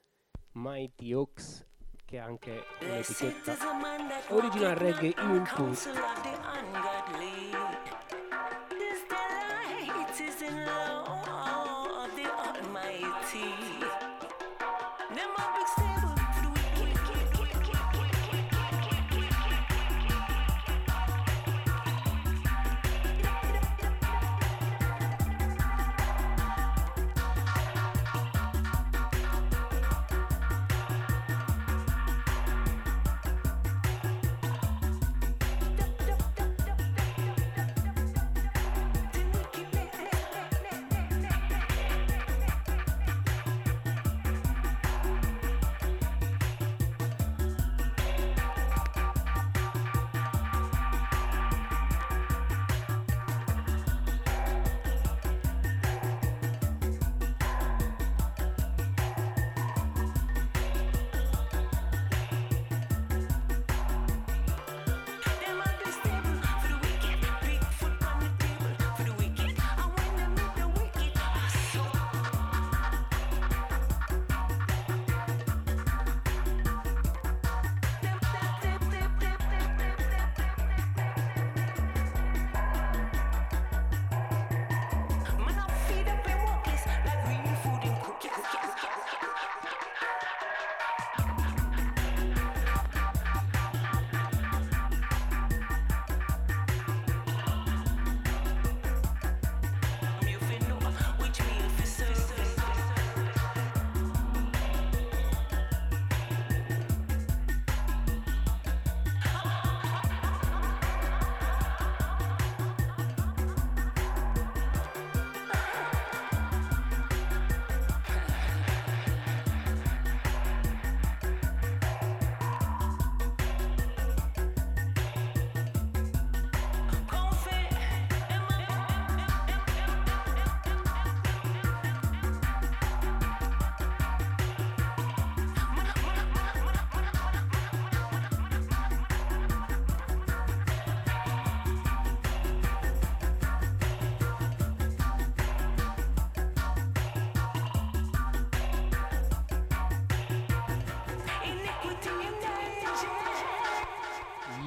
Mighty 0.53 1.13
Oaks, 1.13 1.67
che 2.07 2.19
ha 2.19 2.25
anche 2.25 2.65
un'etichetta 2.81 3.57
original 4.31 4.75
reggae 4.77 5.15
in 5.19 5.45
the 5.45 5.51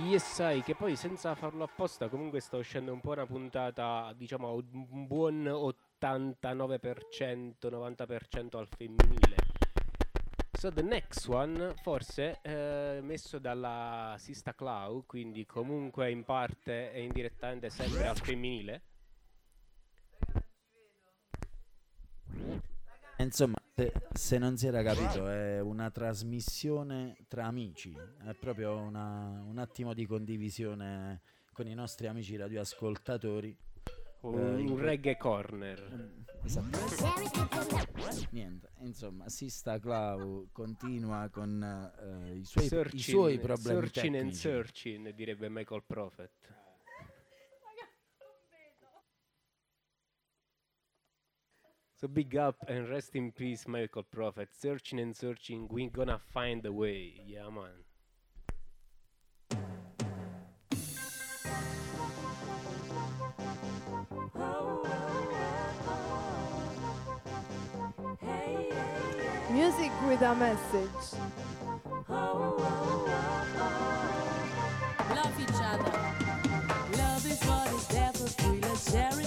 Yes, 0.06 0.36
sai 0.36 0.62
che 0.62 0.76
poi 0.76 0.96
senza 0.96 1.34
farlo 1.34 1.64
apposta 1.64 2.10
comunque 2.10 2.40
sta 2.40 2.58
uscendo 2.58 2.94
un 2.94 3.02
po' 3.02 3.14
una 3.14 3.26
puntata, 3.26 4.14
diciamo, 4.16 4.54
un 4.54 5.08
buon 5.08 5.46
89%, 5.46 7.56
90% 7.60 8.56
al 8.56 8.68
femminile. 8.68 9.36
So 10.52 10.72
the 10.72 10.84
next 10.84 11.28
one, 11.28 11.74
forse, 11.82 12.38
eh, 12.44 13.00
messo 13.02 13.40
dalla 13.40 14.14
Sista 14.20 14.54
Clau, 14.54 15.06
quindi 15.08 15.44
comunque 15.48 16.12
in 16.12 16.24
parte 16.24 16.94
e 16.94 17.02
indirettamente 17.02 17.72
sempre 17.72 18.06
al 18.06 18.18
femminile. 18.18 18.82
Insomma, 23.26 23.56
se, 23.76 23.92
se 24.14 24.38
non 24.38 24.56
si 24.58 24.68
era 24.68 24.84
capito, 24.84 25.28
è 25.28 25.60
una 25.60 25.90
trasmissione 25.90 27.18
tra 27.28 27.46
amici, 27.46 27.92
è 28.24 28.34
proprio 28.36 28.78
una- 28.78 29.42
un 29.44 29.58
attimo 29.58 29.94
di 29.94 30.06
condivisione 30.06 31.22
con 31.52 31.68
i 31.68 31.74
nostri 31.74 32.08
amici 32.08 32.36
radioascoltatori. 32.36 33.58
Un, 34.22 34.38
Eh, 34.40 34.62
un 34.72 34.78
reggae 34.80 35.18
corner. 35.18 36.24
Esattamente. 36.44 36.96
Niente, 38.32 38.70
insomma, 38.82 39.28
Sista 39.30 39.80
Clau 39.80 40.48
continua 40.52 41.30
con 41.32 41.62
eh, 41.64 42.36
i, 42.38 42.44
suoi, 42.46 42.66
i 42.92 43.00
suoi 43.00 43.40
problemi 43.40 43.80
searching 43.82 44.06
and 44.16 44.24
tecnici. 44.24 44.38
searching, 44.40 45.14
direbbe 45.14 45.50
Michael 45.50 45.84
Prophet. 45.86 46.32
So 52.06 52.10
big 52.10 52.36
up 52.36 52.58
and 52.68 52.88
rest 52.88 53.16
in 53.16 53.32
peace, 53.32 53.68
Michael 53.68 54.04
Prophet. 54.04 54.50
Searching 54.62 55.00
and 55.00 55.16
searching, 55.16 55.68
we 55.72 55.88
gonna 55.88 56.20
find 56.20 56.64
a 56.64 56.72
way. 56.72 57.20
Yeah, 57.26 57.50
man. 57.50 57.82
Music 69.50 69.92
with 70.06 70.22
a 70.22 70.36
message. 70.36 71.20
Love 75.10 75.40
each 75.42 75.60
other. 75.74 75.92
Love 77.00 77.26
is 77.26 77.42
what 77.46 77.68
is 77.74 77.88
there 77.88 78.14
for 78.14 78.28
free. 78.44 78.60
Let's 78.62 78.92
share 78.92 79.20
it 79.20 79.25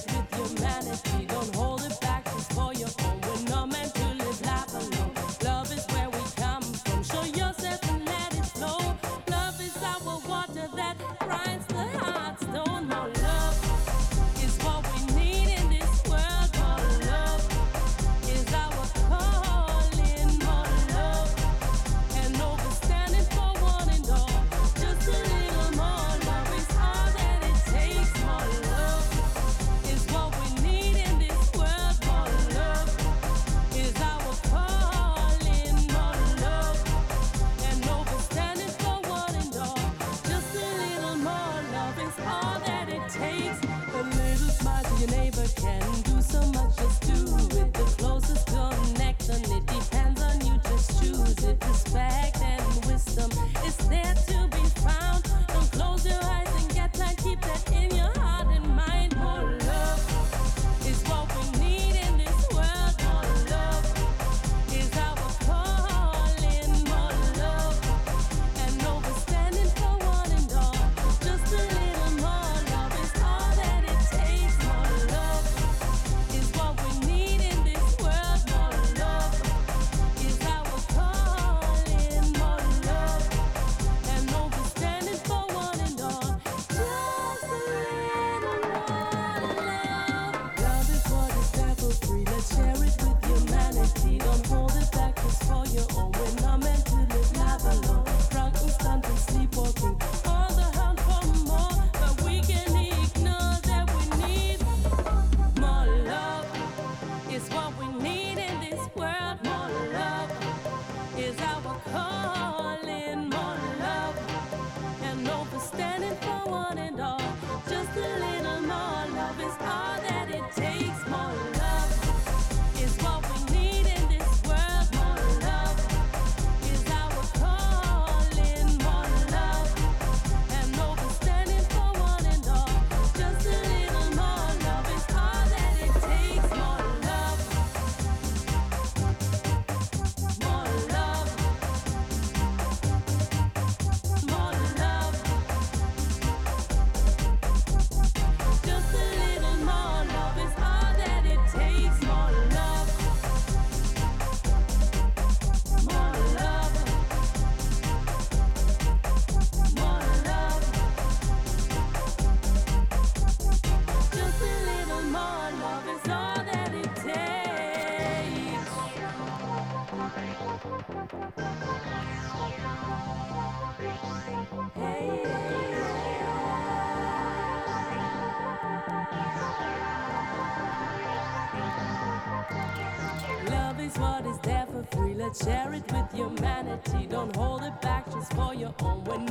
on 188.82 189.04
when 189.04 189.27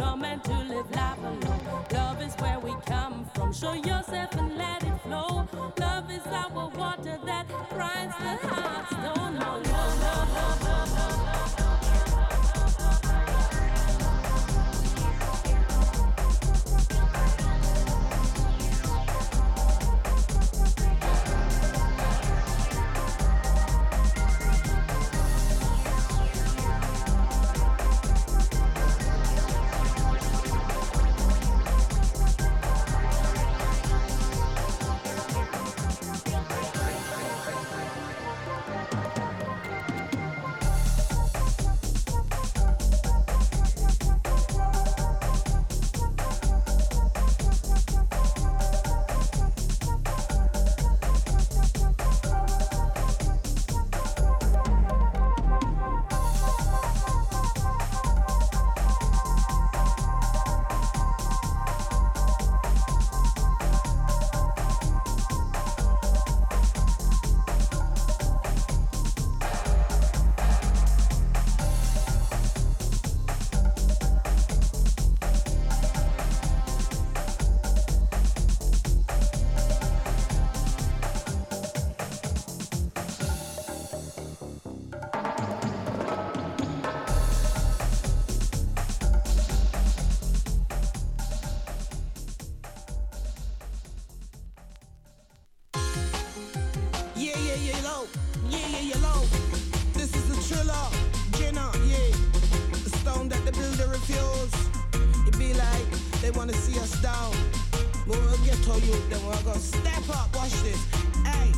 youth, 108.80 109.09
then 109.09 109.25
we're 109.25 109.43
gonna 109.43 109.59
step 109.59 110.09
up. 110.09 110.36
Watch 110.36 110.51
this. 110.63 110.82
Hey, 111.25 111.51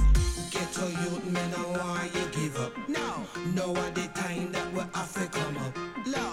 ghetto 0.51 0.87
youth, 0.87 1.25
men, 1.31 1.53
I 1.55 1.61
want 1.77 2.15
you 2.15 2.25
give 2.31 2.57
up. 2.57 2.73
No, 2.87 3.25
no, 3.53 3.75
at 3.77 3.95
the 3.95 4.07
time 4.19 4.51
that 4.51 4.73
we're 4.73 4.87
Africa 4.93 5.39
come 5.39 5.57
up. 5.57 5.77
Love. 6.07 6.28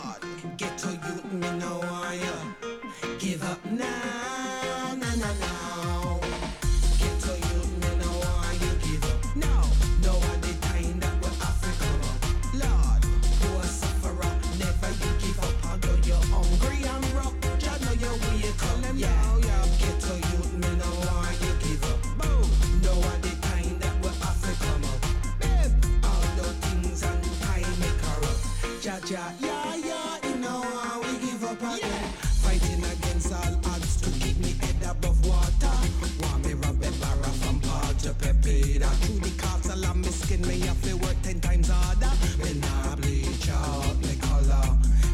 paid 38.47 38.83
I 38.83 38.87
through 39.03 39.21
the 39.27 39.33
castle 39.43 39.85
I'm 39.85 40.01
my 40.01 40.09
skin 40.09 40.41
Me 40.47 40.61
have 40.61 40.81
to 40.83 40.97
work 41.03 41.19
ten 41.23 41.41
times 41.41 41.69
harder. 41.69 42.13
Me 42.43 42.51
nah 42.65 42.95
bleach 42.97 43.49
out 43.51 43.97
me 44.07 44.15
color 44.27 44.67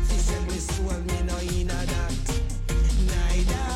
They 0.08 0.20
sell 0.26 0.44
me 0.50 0.58
soul 0.70 1.00
me 1.08 1.18
no 1.28 1.36
inna 1.56 1.78
that 1.92 2.12
Neither 3.10 3.66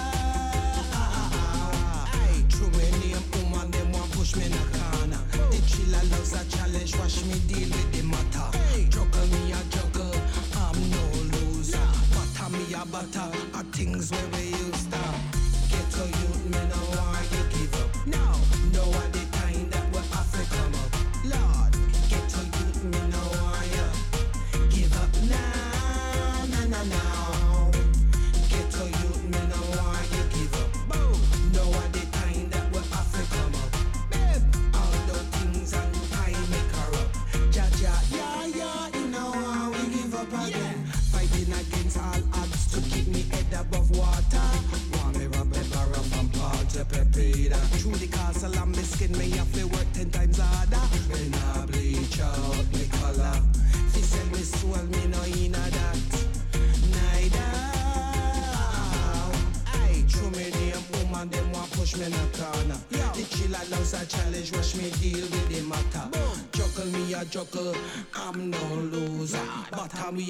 True 2.53 2.71
me 2.79 2.87
name 3.01 3.25
woman 3.35 3.71
them 3.71 3.93
want 3.93 4.11
push 4.13 4.37
me 4.37 4.45
in 4.45 4.53
a 4.53 4.65
corner. 4.77 5.23
The 5.53 5.61
chiller 5.71 6.05
loves 6.13 6.33
a 6.41 6.43
challenge 6.55 6.93
Watch 6.99 7.25
me 7.29 7.37
deal 7.49 7.69
with 7.77 7.91
the 7.95 8.03
matter. 8.13 8.49
Juggle 8.93 9.27
me 9.35 9.43
a 9.59 9.61
juggle 9.75 10.17
I'm 10.65 10.79
no 10.95 11.05
loser. 11.33 11.89
Butter 12.13 12.49
me 12.57 12.65
a 12.75 12.85
butter 12.93 13.29
Are 13.57 13.69
things 13.77 14.11
where 14.11 14.29
we 14.35 14.46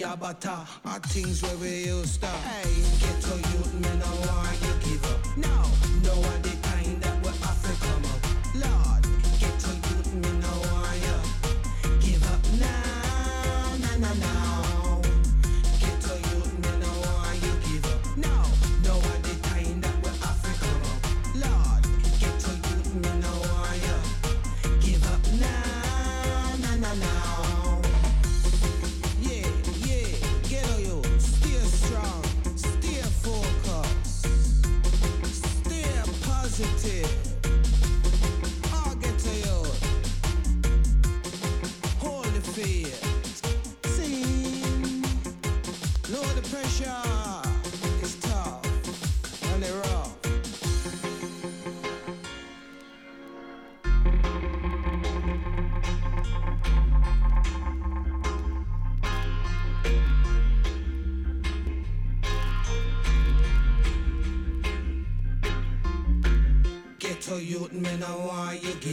Yabata. 0.07 0.67
Our 0.85 1.01
things 1.01 1.43
were 1.43 1.56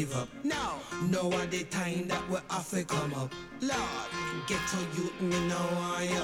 give 0.04 0.18
up. 0.18 0.28
No, 0.44 0.80
no 1.10 1.32
at 1.40 1.50
the 1.52 1.64
time 1.66 2.08
that 2.10 2.30
we 2.30 2.38
have 2.50 2.70
to 2.72 2.84
come 2.84 3.14
up. 3.14 3.32
Lord, 3.62 4.10
get 4.48 4.60
to 4.72 4.78
you, 4.96 5.28
me 5.30 5.48
now, 5.48 6.00
yeah. 6.02 6.20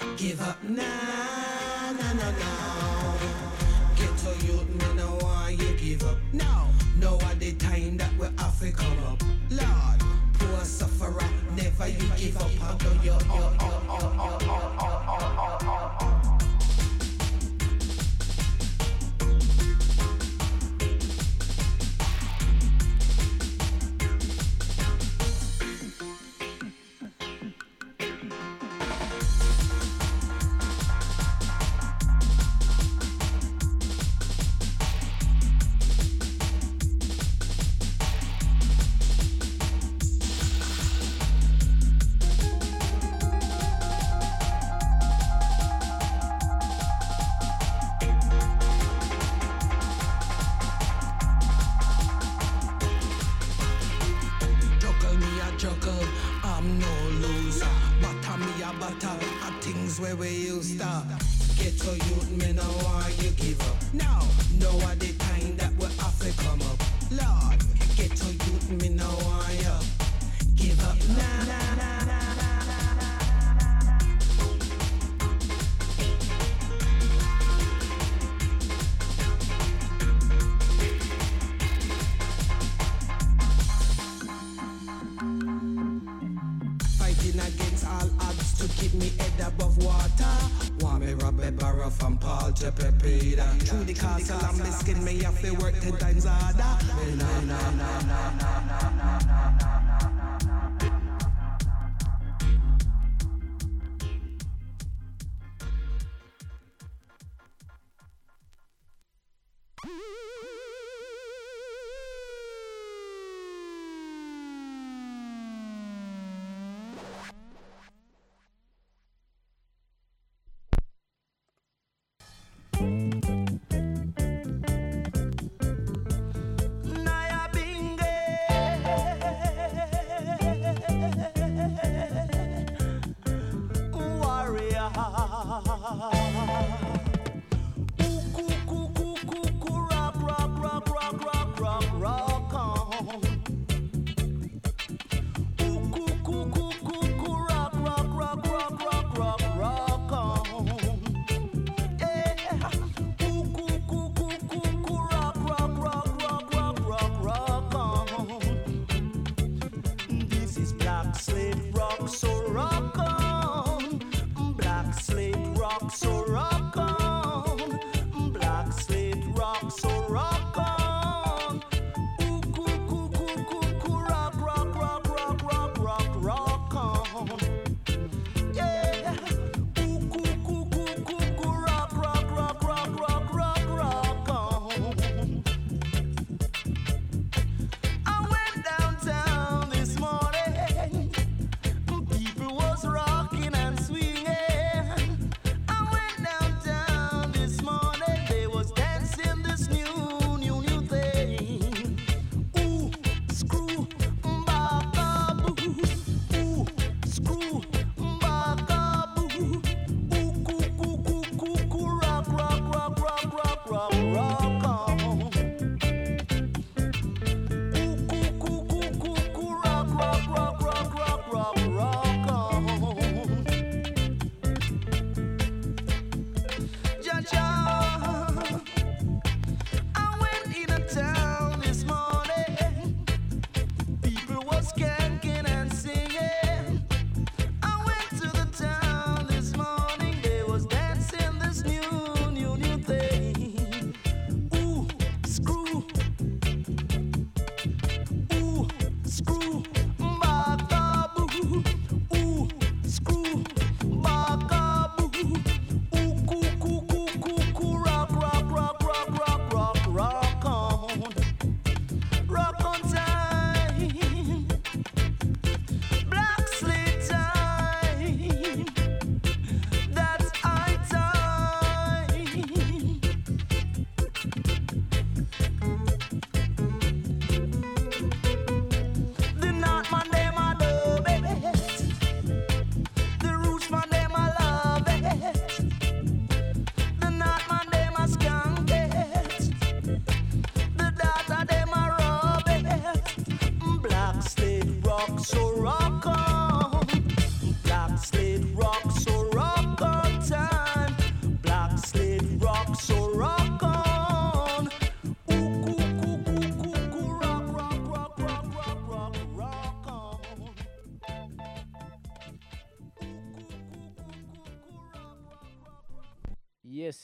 Uh, 0.00 0.16
give 0.16 0.40
up, 0.40 0.56
nah, 0.64 0.82
nah, 1.92 2.12
nah, 2.14 2.30
nah. 2.30 2.91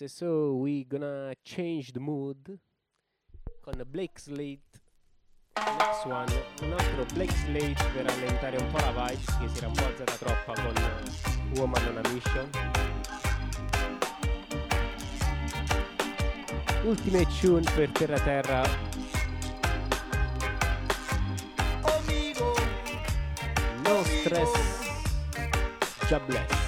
yes, 0.00 0.14
so 0.14 0.54
we 0.54 0.84
gonna 0.84 1.32
change 1.44 1.92
the 1.92 2.00
mood 2.00 2.58
con 3.62 3.82
Blake 3.86 4.18
Slate. 4.18 4.60
Next 5.56 6.06
one, 6.06 6.32
un 6.62 6.72
altro 6.72 7.04
Blake 7.14 7.32
Slate 7.32 7.84
per 7.92 8.06
allentare 8.06 8.58
un 8.58 8.70
po' 8.70 8.78
la 8.78 8.92
vibe 8.92 9.24
che 9.40 9.48
si 9.48 9.58
era 9.58 9.66
un 9.66 9.72
po' 9.72 9.84
alzata 9.84 10.16
troppa 10.16 10.52
con 10.52 10.74
Woman 11.56 11.86
on 11.86 11.96
a 11.96 12.08
Mission. 12.12 12.50
Ultime 16.84 17.26
tune 17.40 17.70
per 17.74 17.90
Terra 17.90 18.20
Terra 18.20 18.62
No 23.82 24.04
stress. 24.04 24.52
God 26.08 26.26
bless. 26.26 26.67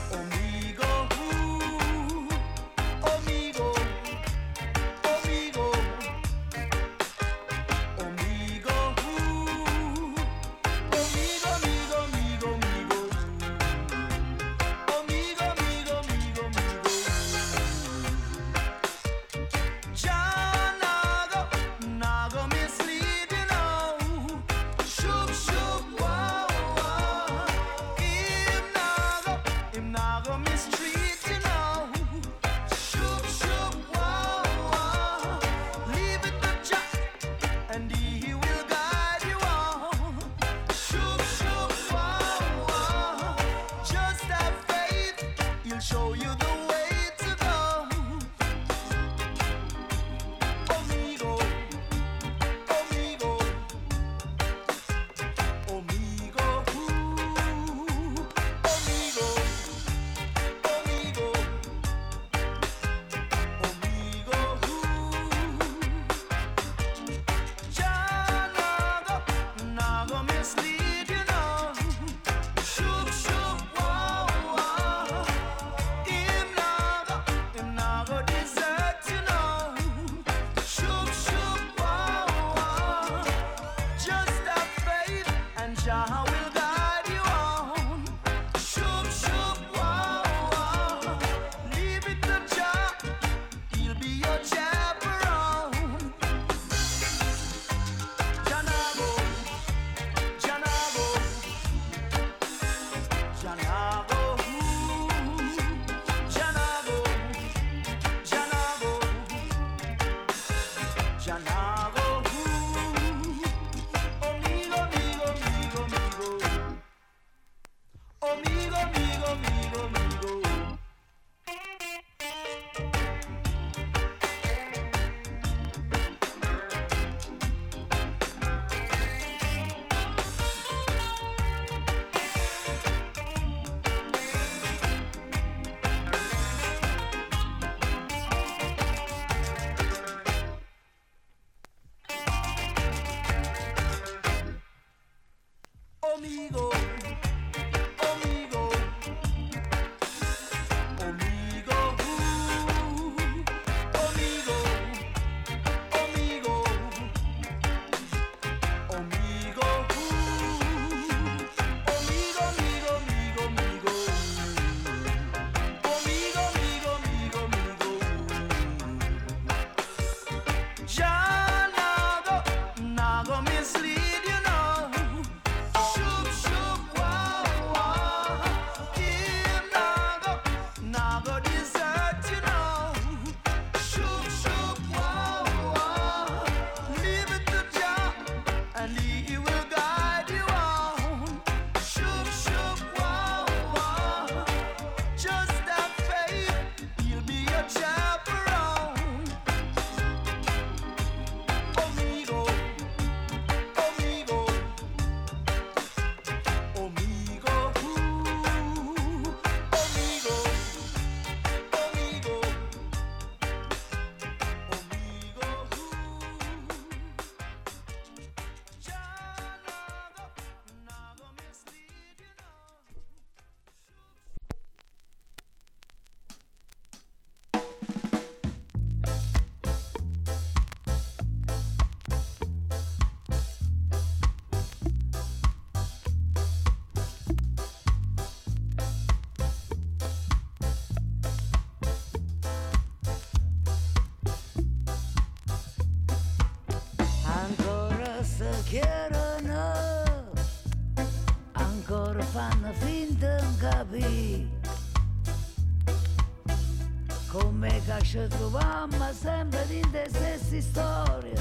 ci 258.11 258.27
trovammo 258.27 259.13
sempre 259.13 259.65
di 259.69 259.81
te 259.93 260.05
stesse 260.09 260.61
storie 260.61 261.33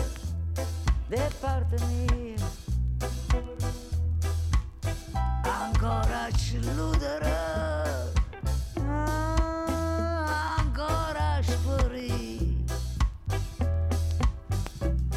da 1.08 1.28
parte 1.40 1.76
mia 1.88 2.36
ancora 5.42 6.30
ci 6.38 6.58
illuderò 6.58 8.12
ah, 8.86 10.56
ancora 10.60 11.42
sparì 11.42 12.64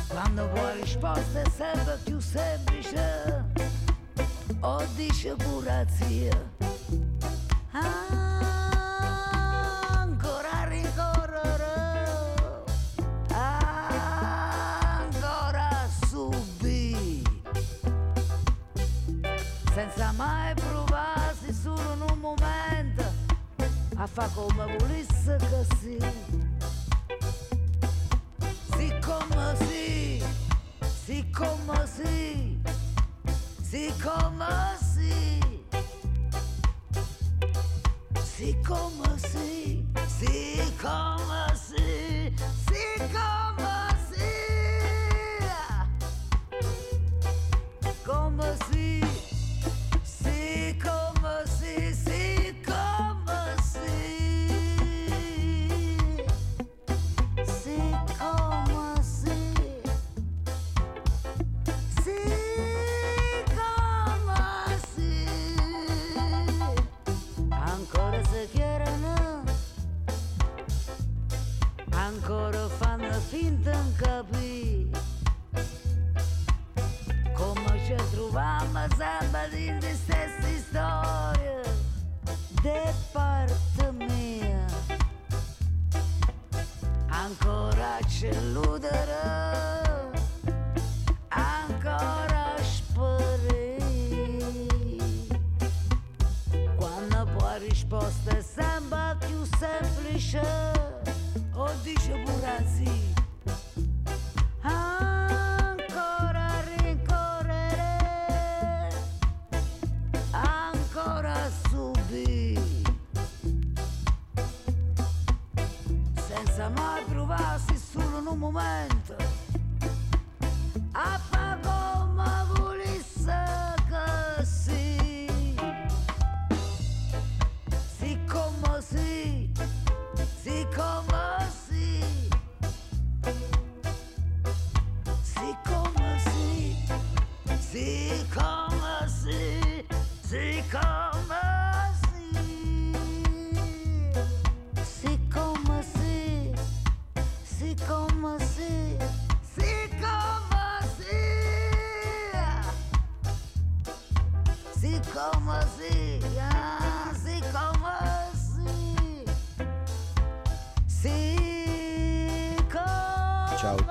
quando 0.08 0.48
vuoi 0.54 0.80
risposte 0.80 1.44
sempre 1.54 1.98
più 2.02 2.18
semplice 2.18 3.44
o 4.60 4.82
dice 4.96 5.34
pure 5.34 5.86
zia 5.90 6.61
facă 24.12 24.40
si, 24.40 25.06
să 25.24 25.36
găsi 25.36 25.96
si, 28.76 30.22
psicomăsii, 31.04 32.62
psicomăsii 33.68 34.81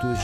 È 0.02 0.16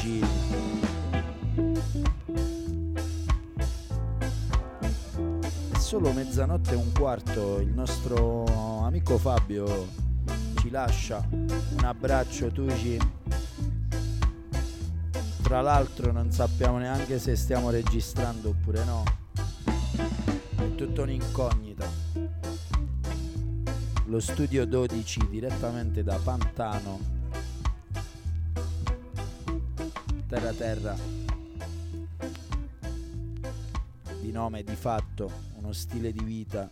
solo 5.78 6.12
mezzanotte 6.14 6.72
e 6.72 6.76
un 6.76 6.92
quarto, 6.92 7.60
il 7.60 7.68
nostro 7.68 8.44
amico 8.84 9.20
Fabio 9.20 9.88
ci 10.56 10.72
lascia. 10.72 11.24
Un 11.30 11.84
abbraccio 11.84 12.48
Tucci. 12.48 12.98
Tra 15.44 15.62
l'altro 15.62 16.12
non 16.12 16.32
sappiamo 16.32 16.80
neanche 16.80 17.20
se 17.20 17.36
stiamo 17.36 17.70
registrando 17.70 18.50
oppure 18.50 18.84
no. 18.84 19.04
È 20.56 20.74
tutta 20.74 21.04
un'incognita. 21.04 21.88
Lo 24.06 24.20
studio 24.20 24.66
12 24.66 25.28
direttamente 25.30 26.04
da 26.04 26.18
Pantano 26.18 27.17
Terra 30.28 30.52
Terra. 30.52 30.96
Di 34.20 34.30
nome, 34.30 34.64
di 34.64 34.76
fatto, 34.76 35.32
uno 35.56 35.72
stile 35.72 36.12
di 36.12 36.22
vita. 36.22 36.70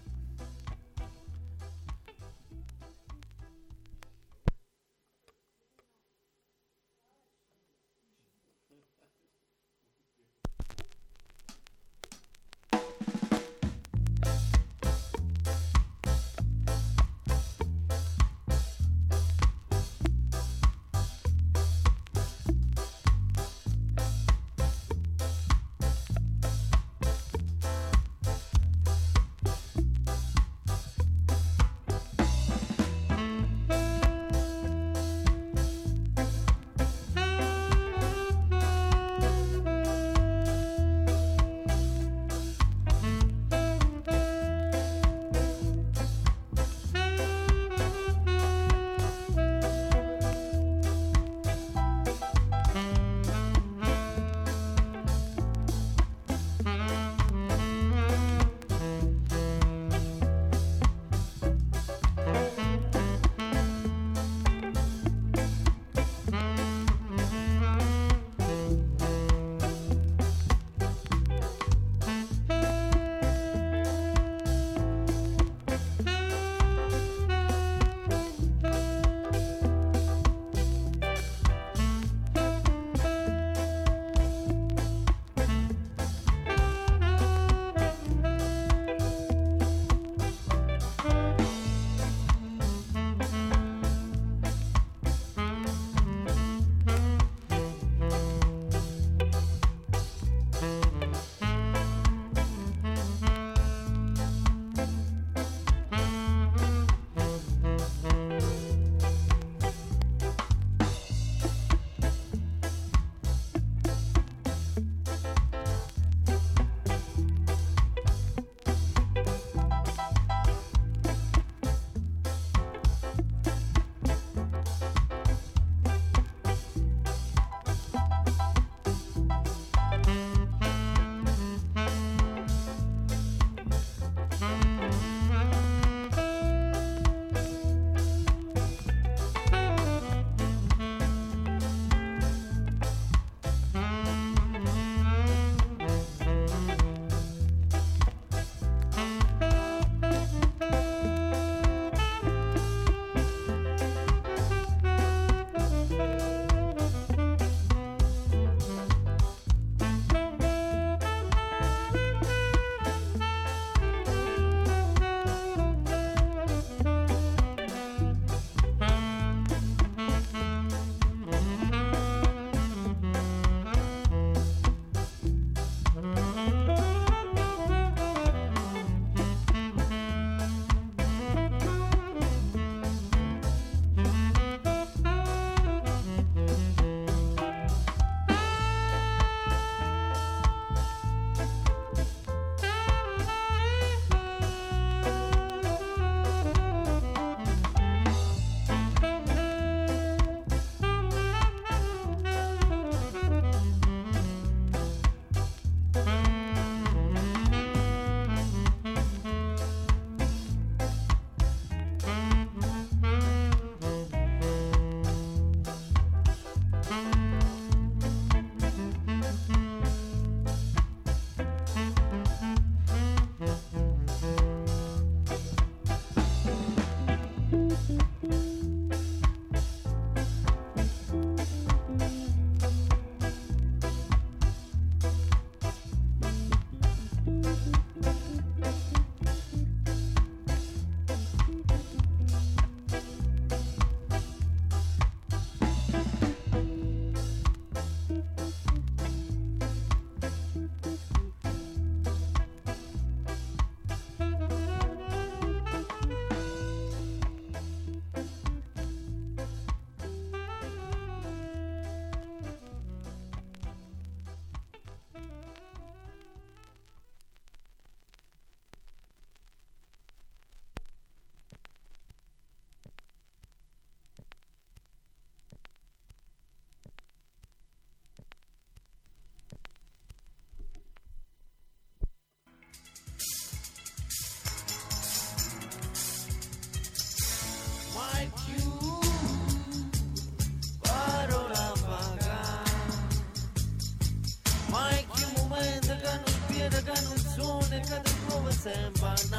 San 298.66 298.92
Bernardino. 298.94 299.35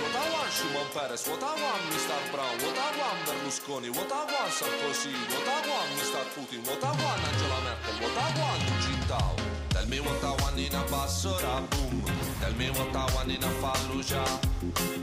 What 0.00 0.14
I 0.16 0.24
want, 0.32 0.50
Shimon 0.52 0.88
Peres, 0.94 1.26
what 1.28 1.42
I 1.42 1.52
want, 1.58 1.82
Mr. 1.92 2.18
Brown, 2.32 2.56
what 2.64 2.78
I 2.78 2.88
want, 2.98 3.18
Berlusconi, 3.26 3.90
what 3.90 4.12
I 4.12 4.24
want, 4.24 4.50
Sarkozy, 4.52 5.12
what 5.32 5.48
I 5.48 5.58
want, 5.68 5.88
Mr. 5.98 6.22
Putin, 6.32 6.60
what 6.66 6.82
I 6.84 6.92
want, 7.02 7.20
Angela 7.28 7.58
Merkel, 7.66 7.96
what 8.00 8.16
I 8.16 8.28
want, 8.40 8.62
Hu 8.62 8.74
Jintao. 8.84 9.62
Tell 9.70 9.86
me 9.88 10.00
what 10.00 10.22
I 10.22 10.30
want 10.42 10.58
in 10.58 10.74
a 10.74 10.82
Basra, 10.90 11.64
boom. 11.70 12.02
Tell 12.40 12.52
me 12.54 12.68
what 12.70 12.94
I 12.94 13.14
want 13.14 13.30
in 13.30 13.42
a 13.42 13.50
Fallujah. 13.60 14.28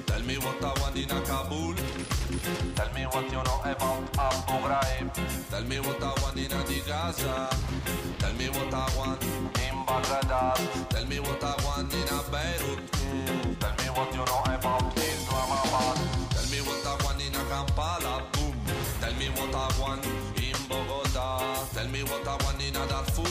Tell 0.06 0.24
me 0.24 0.38
what 0.38 0.64
I 0.64 0.80
want 0.80 0.96
in 0.96 1.12
a 1.12 1.22
Kabul. 1.22 1.76
Tell 2.76 2.94
me 2.94 3.04
what 3.12 3.26
you 3.26 3.42
know 3.44 3.62
about 3.66 4.18
Abu 4.18 4.56
Ghraib. 4.64 5.50
Tell 5.50 5.64
me 5.64 5.80
what 5.80 6.02
I 6.02 6.14
want 6.22 6.38
in 6.38 6.52
a 6.52 6.88
Gaza. 6.88 7.50
Tell 8.20 8.34
me 8.34 8.48
what 8.50 8.74
I 8.74 8.88
want 8.98 9.24
in 9.24 9.76
Baghdad. 9.86 10.90
Tell 10.90 11.06
me 11.08 11.20
what 11.20 11.44
I 11.44 11.56
want 11.66 11.94
in 11.94 12.08
a 12.08 12.22
Beirut. 12.32 12.80
Tell 13.60 13.76
me 13.82 13.90
what 13.98 14.12
you 14.14 14.24
know 14.24 14.44
about 14.46 14.79
what 19.52 19.74
I 19.74 19.82
want 19.82 20.06
in 20.38 20.58
Bogota. 20.70 21.42
Tell 21.74 21.88
me 21.88 22.04
what 22.04 22.28
I 22.28 22.36
want 22.44 22.62
in 22.62 22.76
a 22.76 22.86
Darfur. 22.88 23.26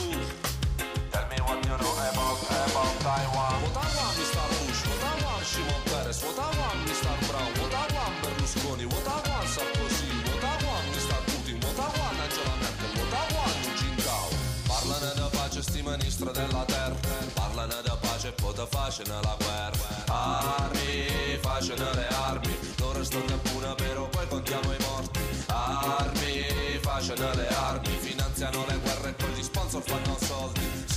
Tell 1.11 1.25
me 1.31 1.37
what 1.47 1.59
you 1.63 1.75
know 1.79 1.95
about, 2.11 2.39
about 2.43 2.93
Taiwan. 2.99 3.55
What 3.63 3.77
I 3.79 3.87
want, 3.95 4.13
Mr. 4.19 4.43
Bush. 4.59 4.81
What 4.89 5.03
I 5.03 5.13
want, 5.23 5.45
Shimon 5.45 5.81
Peres. 5.87 6.19
What 6.23 6.39
I 6.39 6.49
want, 6.59 6.79
Mr. 6.87 7.13
Brown. 7.27 7.51
What 7.59 7.73
I 7.73 7.85
want, 7.95 8.13
Berlusconi. 8.21 8.85
What 8.85 9.07
I 9.07 9.17
want, 9.29 9.47
Sarkozy. 9.47 10.11
What 10.27 10.43
I 10.43 10.55
want, 10.65 10.85
Mr. 10.91 11.19
Putin. 11.27 11.57
What 11.63 11.79
I 11.79 11.87
want, 11.95 12.19
Angela 12.19 12.55
Merkel. 12.61 12.91
What 12.99 13.13
I 13.15 13.25
want, 13.35 13.55
Hu 13.63 13.71
Jintao. 13.79 14.27
Parlano 14.67 15.13
di 15.13 15.37
pace 15.37 15.61
sti 15.61 15.81
ministri 15.81 16.31
della 16.31 16.63
terra 16.63 16.95
Parlano 17.33 17.81
di 17.81 17.91
pace 17.99 18.31
poi 18.31 18.53
te 18.53 18.65
facciano 18.69 19.19
la 19.21 19.35
guerra 19.37 19.87
Armi, 20.07 21.37
facciano 21.41 21.91
le 21.91 22.07
armi 22.07 22.55
Loro 22.77 23.03
sto 23.03 23.19
buona 23.43 23.58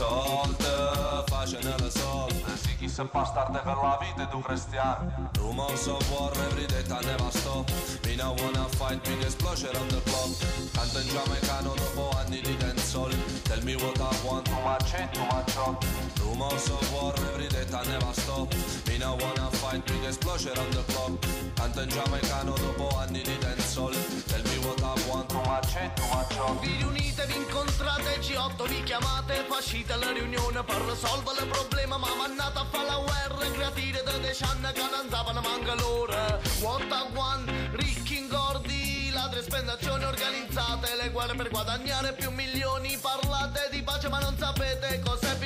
soldi 0.02 0.62
Soldi, 0.62 1.30
facciano 1.30 1.76
le 1.76 1.90
soldi 1.90 2.44
Sì, 2.54 2.76
chi 2.76 2.88
se 2.88 3.04
bastarde 3.04 3.60
per 3.62 3.76
la 3.76 3.98
vita 4.00 4.24
du 4.24 4.40
cristiano 4.40 5.30
Rumors 5.38 5.86
of 5.86 6.10
war 6.10 6.32
every 6.48 6.66
day 6.66 6.82
ta 6.82 6.98
never 7.00 7.30
stop 7.30 7.70
Me 8.04 8.16
no 8.16 8.34
wanna 8.38 8.66
fight, 8.76 9.02
big 9.04 9.22
explosion 9.22 9.74
on 9.76 9.88
the 9.88 10.00
clock. 10.04 10.30
Canto 10.72 10.98
in 10.98 11.08
giamaicano 11.08 11.74
dopo 11.74 12.10
anni 12.18 12.40
di 12.40 12.56
dancehall 12.56 13.14
Tell 13.42 13.62
me 13.62 13.74
what 13.76 13.98
I 14.00 14.10
want, 14.24 14.46
too 14.46 14.60
much 14.62 14.90
hate, 14.92 15.12
too 15.12 15.24
much 15.26 15.54
hot 15.54 15.84
Rumors 16.20 16.68
of 16.70 16.92
war 16.92 17.14
every 17.32 17.48
day 17.48 17.64
ta 17.70 17.82
never 17.84 18.12
stop 18.12 18.52
Me 18.86 18.98
no 18.98 19.16
wanna 19.20 19.50
fight, 19.60 19.84
big 19.86 20.04
explosion 20.04 20.56
on 20.58 20.70
the 20.70 20.82
clock. 20.92 21.12
Canto 21.54 21.80
in 21.80 21.88
giamaicano 21.88 22.54
dopo 22.56 22.88
anni 22.98 23.22
di 23.22 23.38
dancehall 23.38 23.94
Tell 24.26 24.42
me 24.42 24.56
what 24.66 24.82
I 24.82 25.08
want, 25.08 25.28
too 25.28 25.42
much 25.46 25.74
hate, 25.74 25.94
too 25.94 26.06
much 26.10 26.34
hot 26.34 27.01
Vi 27.14 27.36
incontrate, 27.36 28.18
G8 28.20 28.68
vi 28.68 28.82
chiamate, 28.84 29.44
facite 29.47 29.94
la 29.97 30.12
riunione 30.12 30.64
per 30.64 30.80
risolvere 30.80 31.43
il 31.43 31.47
problema, 31.47 31.98
ma 31.98 32.09
mannate 32.16 32.59
a 32.59 32.64
fare 32.64 32.86
la 32.86 32.97
guerra, 32.97 33.51
creative 33.51 34.02
da 34.02 34.16
dieci 34.16 34.43
anni 34.44 34.72
che 34.72 34.80
non 34.80 35.09
sapano 35.10 35.40
manca 35.43 35.74
loro. 35.74 36.14
What 36.60 36.90
a 36.90 37.06
one, 37.14 37.70
ricchi 37.72 38.18
ingordi, 38.18 39.10
ladre 39.12 39.43
spendazioni 39.43 40.05
organizzate, 40.05 40.97
le 40.97 41.10
guerre 41.10 41.36
per 41.36 41.51
guadagnare 41.51 42.14
più 42.14 42.30
milioni, 42.30 42.97
parlate 42.97 43.68
di 43.70 43.82
pace 43.82 44.09
ma 44.09 44.18
non 44.18 44.36
sapete 44.39 45.01
cos'è 45.05 45.36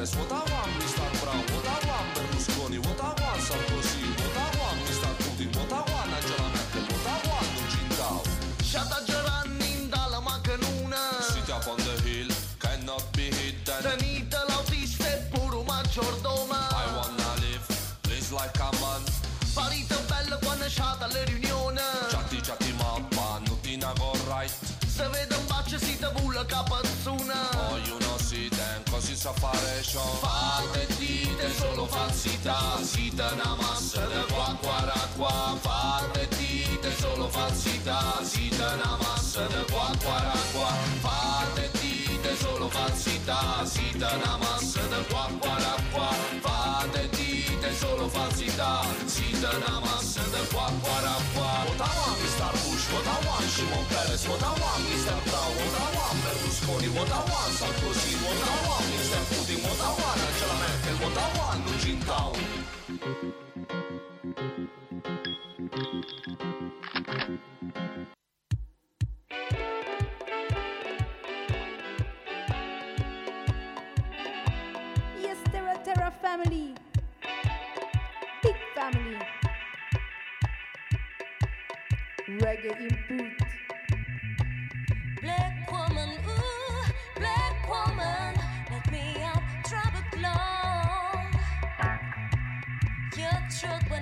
Peres, 0.00 0.16
what 0.16 0.32
I 0.32 0.40
want, 0.52 0.72
Mr. 0.80 1.08
Brown, 1.20 1.44
what 1.52 1.68
oameni 1.68 1.78
want, 1.86 2.08
Berlusconi, 2.16 2.78
what 2.86 3.00
I 3.00 3.12
want, 3.20 3.40
Sarkozy, 3.46 4.00
what 4.20 4.36
I 4.36 4.48
want, 4.56 4.78
Mr. 4.88 5.12
Putin, 5.20 5.48
what 5.56 5.72
I 5.72 5.80
want, 5.92 6.10
Angela 6.16 6.48
Merkel, 6.54 6.84
what 6.88 7.06
Și 7.12 7.16
want, 7.28 7.48
Nugindal. 7.56 8.20
Shut 8.64 8.92
up, 8.96 9.04
Giovanni, 9.06 9.90
dalla 9.92 10.20
macanuna. 10.24 11.02
City 11.20 11.52
up 11.52 11.68
on 11.68 11.76
the 11.84 11.94
hill, 12.00 12.28
cannot 12.58 13.04
be 13.12 13.28
hidden. 13.36 13.82
The 13.84 13.96
needle 14.00 14.50
of 14.56 14.72
puru 14.72 14.96
fed, 14.96 15.20
puro. 15.34 15.60
I 16.82 16.86
wanna 16.96 17.30
live, 17.44 17.66
live 18.08 18.32
like 18.32 18.58
a 18.58 18.70
man. 18.80 19.02
Parită 19.54 19.98
bella 20.08 20.36
cu 20.42 20.48
anășata 20.56 21.06
la 21.12 21.20
reuniune 21.28 21.86
Chatti, 22.12 22.38
chatti, 22.46 22.72
mamma, 22.82 23.42
nu 23.46 23.54
tina 23.62 23.92
go 23.98 24.10
right 24.32 24.54
Să 24.96 25.04
vedem 25.14 25.42
pace 25.50 25.78
si 25.86 25.94
te 26.02 26.08
bulă 26.16 26.42
capăt 26.52 26.86
sa 29.20 29.32
fare 29.34 29.82
show 29.82 30.00
Fate 30.22 30.86
dite 30.96 31.52
solo 31.52 31.84
falsità. 31.84 32.80
Siete 32.80 33.20
una 33.20 33.54
massa 33.60 34.06
da 34.06 34.24
qua 34.32 34.56
qua 34.62 34.92
qua. 35.16 35.56
Fate 35.60 36.26
dite 36.38 36.90
solo 36.96 37.28
falsità. 37.28 38.18
Siete 38.22 38.62
una 38.62 38.96
massa 39.02 39.46
da 39.46 39.62
qua 39.70 39.90
qua 40.02 40.32
qua. 40.52 40.72
Fate 41.02 41.70
dite 41.80 42.34
solo 42.36 42.70
falsità. 42.70 43.62
Siete 43.66 44.08
una 44.14 44.36
massa 44.38 44.86
da 44.86 45.02
qua 45.10 45.28
qua. 45.38 45.56
Qua 45.92 46.59
solo 47.80 48.08
falsità 48.08 48.84
Siete 49.06 49.48
una 49.56 49.80
massa 49.80 50.22
da 50.32 50.42
qua 50.52 50.68
qua 50.82 51.16
qua 51.32 51.52
Votavam 51.66 52.14
Mr. 52.20 52.52
Bush, 52.62 52.84
votavam 52.92 53.42
Shimon 53.48 53.84
Peres 53.88 54.24
Votavam 54.28 54.80
Mr. 54.88 55.18
Brown, 55.26 55.52
votavam 55.60 56.16
Berlusconi 56.22 56.88
Votavam 56.96 57.50
Sarkozy, 57.58 58.12
votavam 58.20 58.84
Mr. 58.92 59.22
Putin 59.30 59.60
Votavam 59.64 60.18
Angela 60.28 60.56
Merkel, 60.62 60.96
votavam 61.02 61.56
Nu 61.64 61.72
Jintao 61.82 62.32
Yes, 62.90 63.39
Reggae 82.40 82.72
input. 82.80 83.36
Black 85.20 85.70
woman, 85.70 86.08
ooh, 86.26 86.84
black 87.16 87.68
woman, 87.68 88.34
let 88.70 88.90
me 88.90 89.22
out, 89.22 89.42
trouble 89.68 90.22
long. 90.22 91.34
Your 93.18 93.40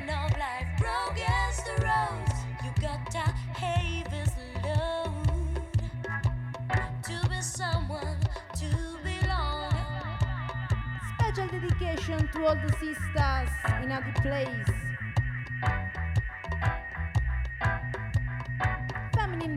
off 0.09 0.39
life, 0.39 0.69
broke 0.79 1.17
against 1.17 1.65
the 1.65 1.83
road. 1.83 2.29
You 2.63 2.71
got 2.81 3.11
to 3.11 3.19
have 3.19 4.07
his 4.07 4.31
load 4.63 5.61
to 7.03 7.29
be 7.29 7.41
someone, 7.43 8.21
to 8.55 8.71
belong. 9.03 9.75
Special 11.19 11.49
dedication 11.49 12.29
to 12.35 12.47
all 12.47 12.55
the 12.55 12.73
sisters 12.79 13.51
in 13.83 13.91
other 13.91 14.15
place. 14.23 14.89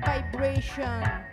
Vibration. 0.05 1.30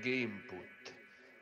Reggae 0.00 0.22
Input. 0.22 0.94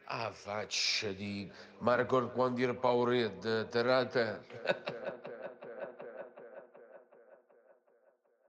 Ah, 0.06 0.32
faccia 0.32 1.12
di 1.12 1.48
Margot 1.78 2.32
quando 2.32 2.60
era 2.60 2.74
Powerhead, 2.74 3.68
terrate. 3.68 4.46